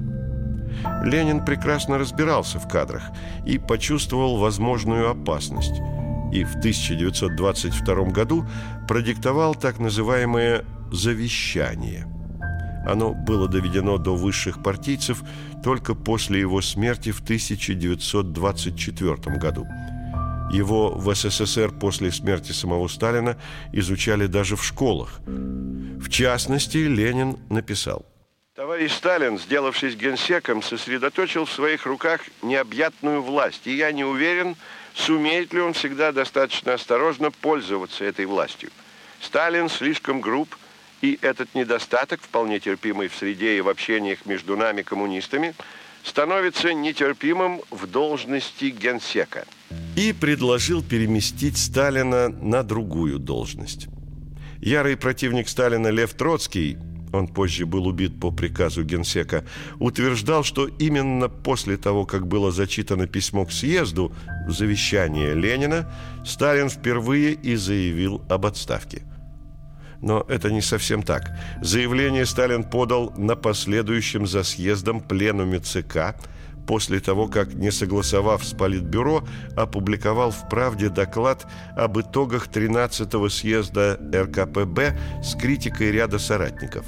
Ленин 1.03 1.43
прекрасно 1.45 1.97
разбирался 1.97 2.59
в 2.59 2.67
кадрах 2.67 3.03
и 3.45 3.57
почувствовал 3.57 4.37
возможную 4.37 5.09
опасность. 5.09 5.81
И 6.33 6.43
в 6.43 6.55
1922 6.55 8.05
году 8.05 8.45
продиктовал 8.87 9.53
так 9.53 9.79
называемое 9.79 10.65
«завещание». 10.91 12.12
Оно 12.85 13.13
было 13.13 13.47
доведено 13.47 13.97
до 13.97 14.15
высших 14.15 14.61
партийцев 14.61 15.23
только 15.63 15.95
после 15.95 16.39
его 16.39 16.61
смерти 16.61 17.11
в 17.11 17.21
1924 17.21 19.37
году. 19.37 19.65
Его 20.51 20.91
в 20.91 21.15
СССР 21.15 21.71
после 21.71 22.11
смерти 22.11 22.51
самого 22.51 22.87
Сталина 22.87 23.37
изучали 23.71 24.27
даже 24.27 24.55
в 24.55 24.63
школах. 24.63 25.19
В 25.25 26.09
частности, 26.09 26.77
Ленин 26.77 27.37
написал. 27.49 28.05
Товарищ 28.55 28.91
Сталин, 28.91 29.39
сделавшись 29.39 29.95
генсеком, 29.95 30.61
сосредоточил 30.61 31.45
в 31.45 31.51
своих 31.51 31.87
руках 31.87 32.21
необъятную 32.43 33.23
власть, 33.23 33.65
и 33.65 33.75
я 33.75 33.91
не 33.91 34.03
уверен, 34.03 34.55
сумеет 34.93 35.53
ли 35.53 35.61
он 35.61 35.73
всегда 35.73 36.11
достаточно 36.11 36.75
осторожно 36.75 37.31
пользоваться 37.31 38.05
этой 38.05 38.27
властью. 38.27 38.69
Сталин 39.21 39.69
слишком 39.69 40.21
груб, 40.21 40.55
и 41.03 41.19
этот 41.21 41.53
недостаток, 41.53 42.21
вполне 42.21 42.59
терпимый 42.61 43.09
в 43.09 43.15
среде 43.15 43.57
и 43.57 43.61
в 43.61 43.67
общениях 43.67 44.25
между 44.25 44.55
нами, 44.55 44.83
коммунистами, 44.83 45.53
становится 46.01 46.73
нетерпимым 46.73 47.61
в 47.69 47.87
должности 47.87 48.65
генсека. 48.65 49.45
И 49.97 50.13
предложил 50.13 50.81
переместить 50.81 51.57
Сталина 51.57 52.29
на 52.29 52.63
другую 52.63 53.19
должность. 53.19 53.87
Ярый 54.61 54.95
противник 54.95 55.49
Сталина 55.49 55.89
Лев 55.89 56.13
Троцкий, 56.13 56.77
он 57.11 57.27
позже 57.27 57.65
был 57.65 57.85
убит 57.85 58.17
по 58.21 58.31
приказу 58.31 58.83
генсека, 58.85 59.45
утверждал, 59.79 60.45
что 60.45 60.67
именно 60.67 61.27
после 61.27 61.75
того, 61.75 62.05
как 62.05 62.27
было 62.27 62.49
зачитано 62.49 63.07
письмо 63.07 63.45
к 63.45 63.51
съезду, 63.51 64.15
завещание 64.47 65.33
Ленина, 65.33 65.91
Сталин 66.25 66.69
впервые 66.69 67.33
и 67.33 67.55
заявил 67.57 68.23
об 68.29 68.45
отставке– 68.45 69.03
но 70.03 70.25
это 70.27 70.51
не 70.51 70.61
совсем 70.61 71.01
так. 71.01 71.31
Заявление 71.61 72.25
Сталин 72.25 72.63
подал 72.63 73.13
на 73.17 73.35
последующем 73.35 74.27
за 74.27 74.43
съездом 74.43 74.99
пленуме 75.01 75.59
ЦК 75.59 76.15
после 76.67 76.99
того, 76.99 77.27
как, 77.27 77.53
не 77.53 77.71
согласовав 77.71 78.43
с 78.43 78.53
Политбюро, 78.53 79.23
опубликовал 79.55 80.31
в 80.31 80.49
«Правде» 80.49 80.89
доклад 80.89 81.47
об 81.75 81.99
итогах 81.99 82.47
13-го 82.47 83.29
съезда 83.29 83.97
РКПБ 84.13 84.97
с 85.23 85.35
критикой 85.35 85.91
ряда 85.91 86.19
соратников. 86.19 86.85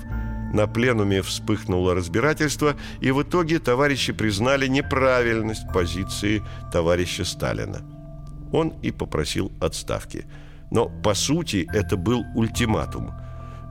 На 0.53 0.67
пленуме 0.67 1.21
вспыхнуло 1.21 1.95
разбирательство, 1.95 2.75
и 3.01 3.11
в 3.11 3.21
итоге 3.23 3.59
товарищи 3.59 4.13
признали 4.13 4.67
неправильность 4.67 5.67
позиции 5.73 6.41
товарища 6.71 7.25
Сталина. 7.25 7.81
он 8.51 8.73
и 8.81 8.91
попросил 8.91 9.51
отставки. 9.59 10.25
Но, 10.71 10.89
по 10.89 11.13
сути, 11.13 11.67
это 11.73 11.97
был 11.97 12.25
ультиматум. 12.35 13.13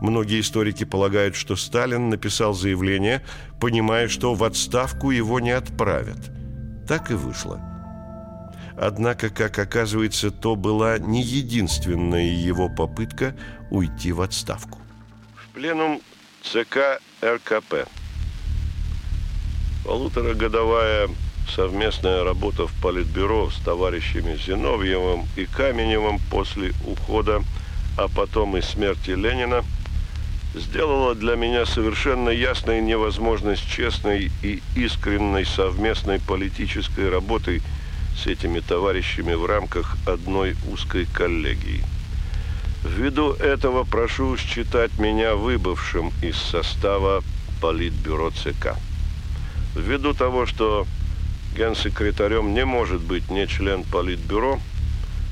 Многие 0.00 0.40
историки 0.40 0.84
полагают, 0.84 1.34
что 1.34 1.56
Сталин 1.56 2.10
написал 2.10 2.52
заявление, 2.52 3.22
понимая, 3.60 4.08
что 4.08 4.34
в 4.34 4.44
отставку 4.44 5.10
его 5.10 5.40
не 5.40 5.50
отправят. 5.50 6.30
Так 6.86 7.10
и 7.10 7.14
вышло. 7.14 7.60
Однако, 8.76 9.30
как 9.30 9.58
оказывается, 9.58 10.30
то 10.30 10.56
была 10.56 10.98
не 10.98 11.22
единственная 11.22 12.26
его 12.26 12.68
попытка 12.68 13.36
уйти 13.70 14.12
в 14.12 14.20
отставку. 14.20 14.78
В 15.36 15.54
пленум 15.54 16.00
ЦК 16.42 17.00
РКП 17.22 17.88
полуторагодовая 19.84 21.08
совместная 21.48 22.24
работа 22.24 22.66
в 22.66 22.72
Политбюро 22.80 23.50
с 23.50 23.56
товарищами 23.64 24.36
Зиновьевым 24.36 25.26
и 25.36 25.46
Каменевым 25.46 26.18
после 26.30 26.72
ухода, 26.86 27.42
а 27.96 28.08
потом 28.08 28.56
и 28.56 28.62
смерти 28.62 29.10
Ленина, 29.10 29.64
сделала 30.54 31.14
для 31.14 31.36
меня 31.36 31.66
совершенно 31.66 32.28
ясной 32.28 32.80
невозможность 32.80 33.68
честной 33.68 34.30
и 34.42 34.62
искренней 34.76 35.44
совместной 35.44 36.20
политической 36.20 37.10
работы 37.10 37.62
с 38.16 38.26
этими 38.26 38.60
товарищами 38.60 39.34
в 39.34 39.44
рамках 39.46 39.96
одной 40.06 40.56
узкой 40.70 41.06
коллегии. 41.06 41.84
Ввиду 42.84 43.32
этого 43.32 43.84
прошу 43.84 44.36
считать 44.36 44.98
меня 44.98 45.34
выбывшим 45.34 46.12
из 46.22 46.36
состава 46.36 47.24
Политбюро 47.60 48.30
ЦК. 48.30 48.76
Ввиду 49.74 50.12
того, 50.12 50.46
что 50.46 50.86
генсекретарем 51.54 52.52
не 52.52 52.64
может 52.64 53.00
быть 53.00 53.30
не 53.30 53.46
член 53.46 53.84
Политбюро, 53.84 54.58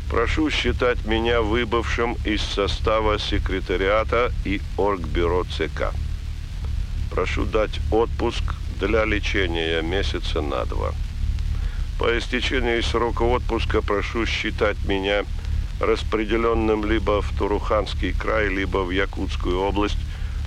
прошу 0.09 0.51
считать 0.51 1.05
меня 1.05 1.43
выбывшим 1.43 2.17
из 2.25 2.41
состава 2.43 3.19
секретариата 3.19 4.33
и 4.45 4.61
Оргбюро 4.77 5.45
ЦК. 5.45 5.93
Прошу 7.11 7.45
дать 7.45 7.81
отпуск 7.91 8.43
для 8.81 9.05
лечения 9.05 9.83
месяца 9.83 10.41
на 10.41 10.65
два. 10.65 10.93
По 11.99 12.17
истечении 12.19 12.81
срока 12.81 13.23
отпуска 13.23 13.83
прошу 13.83 14.27
считать 14.27 14.83
меня 14.87 15.25
распределенным 15.81 16.85
либо 16.85 17.21
в 17.21 17.37
Туруханский 17.37 18.13
край, 18.13 18.49
либо 18.49 18.79
в 18.79 18.91
Якутскую 18.91 19.61
область, 19.61 19.99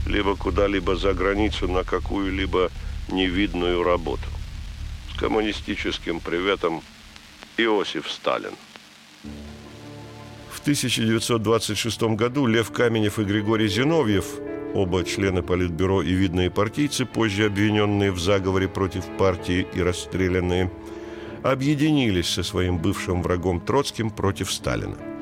либо 0.05 0.35
куда-либо 0.35 0.95
за 0.95 1.13
границу 1.13 1.67
на 1.67 1.83
какую-либо 1.83 2.71
невидную 3.09 3.83
работу 3.83 4.34
коммунистическим 5.17 6.19
приветом 6.19 6.81
Иосиф 7.57 8.09
Сталин. 8.09 8.51
В 10.51 10.61
1926 10.61 12.15
году 12.15 12.45
Лев 12.45 12.71
Каменев 12.71 13.19
и 13.19 13.23
Григорий 13.23 13.67
Зиновьев, 13.67 14.25
оба 14.73 15.03
члены 15.03 15.41
Политбюро 15.41 16.01
и 16.01 16.13
видные 16.13 16.49
партийцы, 16.49 17.05
позже 17.05 17.45
обвиненные 17.45 18.11
в 18.11 18.19
заговоре 18.19 18.67
против 18.67 19.05
партии 19.17 19.67
и 19.73 19.81
расстрелянные, 19.81 20.71
объединились 21.43 22.29
со 22.29 22.43
своим 22.43 22.77
бывшим 22.77 23.21
врагом 23.21 23.59
Троцким 23.59 24.09
против 24.09 24.51
Сталина– 24.51 24.97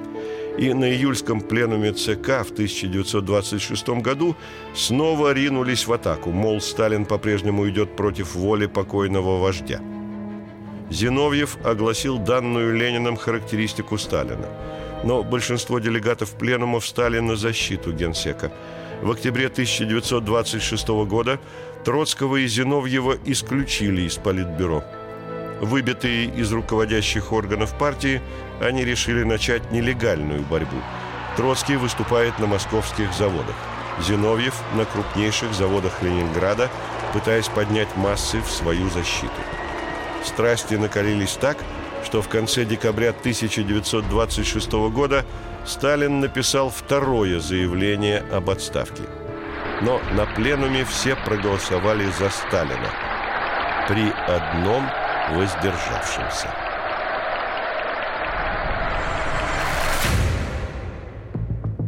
и 0.58 0.74
на 0.74 0.86
июльском 0.86 1.42
пленуме 1.42 1.94
ЦК 1.94 2.46
в 2.46 2.52
1926 2.52 3.90
году 4.02 4.36
снова 4.76 5.34
ринулись 5.34 5.88
в 5.88 5.94
атаку, 5.94 6.32
мол, 6.32 6.62
Сталин 6.62 7.06
по-прежнему 7.06 7.68
идет 7.70 7.96
против 7.96 8.36
воли 8.36 8.68
покойного 8.68 9.40
вождя. 9.40 9.82
Зиновьев 10.90 11.58
огласил 11.66 12.20
данную 12.20 12.76
Лениным 12.76 13.16
характеристику 13.16 13.98
Сталина. 13.98 14.48
Но 15.04 15.24
большинство 15.24 15.80
делегатов 15.80 16.38
пленума 16.38 16.80
встали 16.80 17.20
на 17.20 17.36
защиту 17.36 17.92
генсека. 17.92 18.52
В 19.02 19.12
октябре 19.12 19.48
1926 19.48 20.88
года 21.08 21.40
Троцкого 21.84 22.38
и 22.38 22.48
Зиновьева 22.48 23.18
исключили 23.26 24.04
из 24.04 24.16
Политбюро. 24.16 24.84
Выбитые 25.64 26.26
из 26.26 26.52
руководящих 26.52 27.32
органов 27.32 27.74
партии, 27.78 28.22
они 28.60 28.84
решили 28.84 29.24
начать 29.24 29.72
нелегальную 29.72 30.42
борьбу. 30.42 30.76
Троцкий 31.38 31.78
выступает 31.78 32.38
на 32.38 32.48
московских 32.48 33.14
заводах. 33.14 33.56
Зиновьев 34.02 34.56
на 34.76 34.84
крупнейших 34.84 35.54
заводах 35.54 36.02
Ленинграда, 36.02 36.70
пытаясь 37.14 37.48
поднять 37.48 37.88
массы 37.96 38.42
в 38.42 38.52
свою 38.52 38.90
защиту. 38.90 39.32
Страсти 40.26 40.74
накалились 40.74 41.38
так, 41.40 41.58
что 42.04 42.22
в 42.22 42.28
конце 42.28 42.66
декабря 42.66 43.12
1926 43.12 44.72
года 44.92 45.24
Сталин 45.66 46.20
написал 46.20 46.72
второе 46.72 47.40
заявление 47.40 48.20
об 48.34 48.50
отставке. 48.50 49.04
Но 49.82 50.02
на 50.12 50.26
пленуме 50.26 50.84
все 50.84 51.16
проголосовали 51.16 52.06
за 52.20 52.30
Сталина. 52.32 52.90
При 53.88 54.12
одном 54.28 54.84
воздержавшимся. 55.32 56.48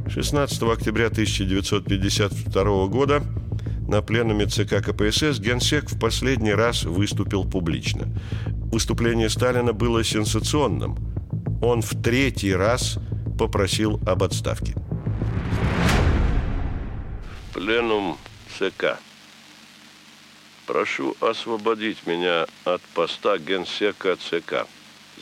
Шестнадцатого 0.08 0.74
октября 0.74 1.08
1952 1.08 2.88
года 2.88 3.21
на 3.88 4.02
пленуме 4.02 4.45
ЦК 4.45 4.82
КПСС 4.82 5.39
генсек 5.39 5.91
в 5.91 6.00
последний 6.00 6.54
раз 6.54 6.86
выступил 6.86 7.43
публично. 7.43 8.08
Выступление 8.71 9.30
Сталина 9.30 9.74
было 9.74 10.04
сенсационным. 10.04 10.98
Он 11.62 11.82
в 11.82 12.02
третий 12.02 12.56
раз 12.56 12.98
попросил 13.38 14.00
об 14.06 14.24
отставке. 14.24 14.74
Пленум 17.54 18.17
ЦК. 18.58 19.00
Прошу 20.65 21.15
освободить 21.19 22.08
меня 22.08 22.47
от 22.63 22.82
поста 22.93 23.38
генсека 23.38 24.15
ЦК. 24.15 24.67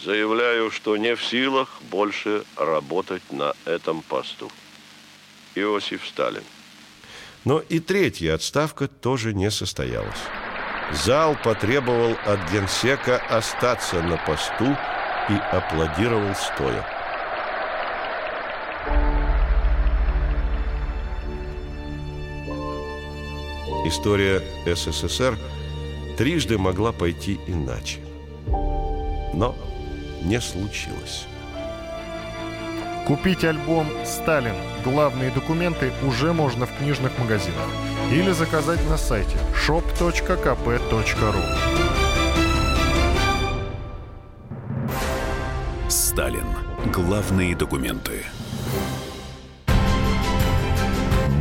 Заявляю, 0.01 0.71
что 0.71 0.97
не 0.97 1.15
в 1.15 1.23
силах 1.23 1.81
больше 1.91 2.43
работать 2.55 3.31
на 3.31 3.53
этом 3.65 4.01
посту. 4.01 4.49
Иосиф 5.55 6.07
Сталин. 6.07 6.43
Но 7.43 7.59
и 7.59 7.79
третья 7.79 8.35
отставка 8.35 8.87
тоже 8.87 9.33
не 9.33 9.51
состоялась. 9.51 10.23
Зал 10.91 11.35
потребовал 11.43 12.17
от 12.25 12.39
генсека 12.51 13.17
остаться 13.17 14.01
на 14.01 14.17
посту 14.17 14.77
и 15.29 15.33
аплодировал 15.51 16.33
стоя. 16.35 16.87
История 23.85 24.41
СССР 24.65 25.37
трижды 26.17 26.57
могла 26.57 26.91
пойти 26.91 27.39
иначе. 27.47 27.99
Но 29.33 29.55
не 30.21 30.39
случилось. 30.39 31.25
Купить 33.05 33.43
альбом 33.43 33.87
«Сталин. 34.05 34.55
Главные 34.85 35.31
документы» 35.31 35.91
уже 36.07 36.31
можно 36.31 36.65
в 36.65 36.77
книжных 36.77 37.17
магазинах 37.19 37.67
или 38.11 38.31
заказать 38.31 38.79
на 38.89 38.97
сайте 38.97 39.37
shop.kp.ru 39.67 41.43
Сталин. 45.89 46.45
Главные 46.93 47.55
документы. 47.55 48.23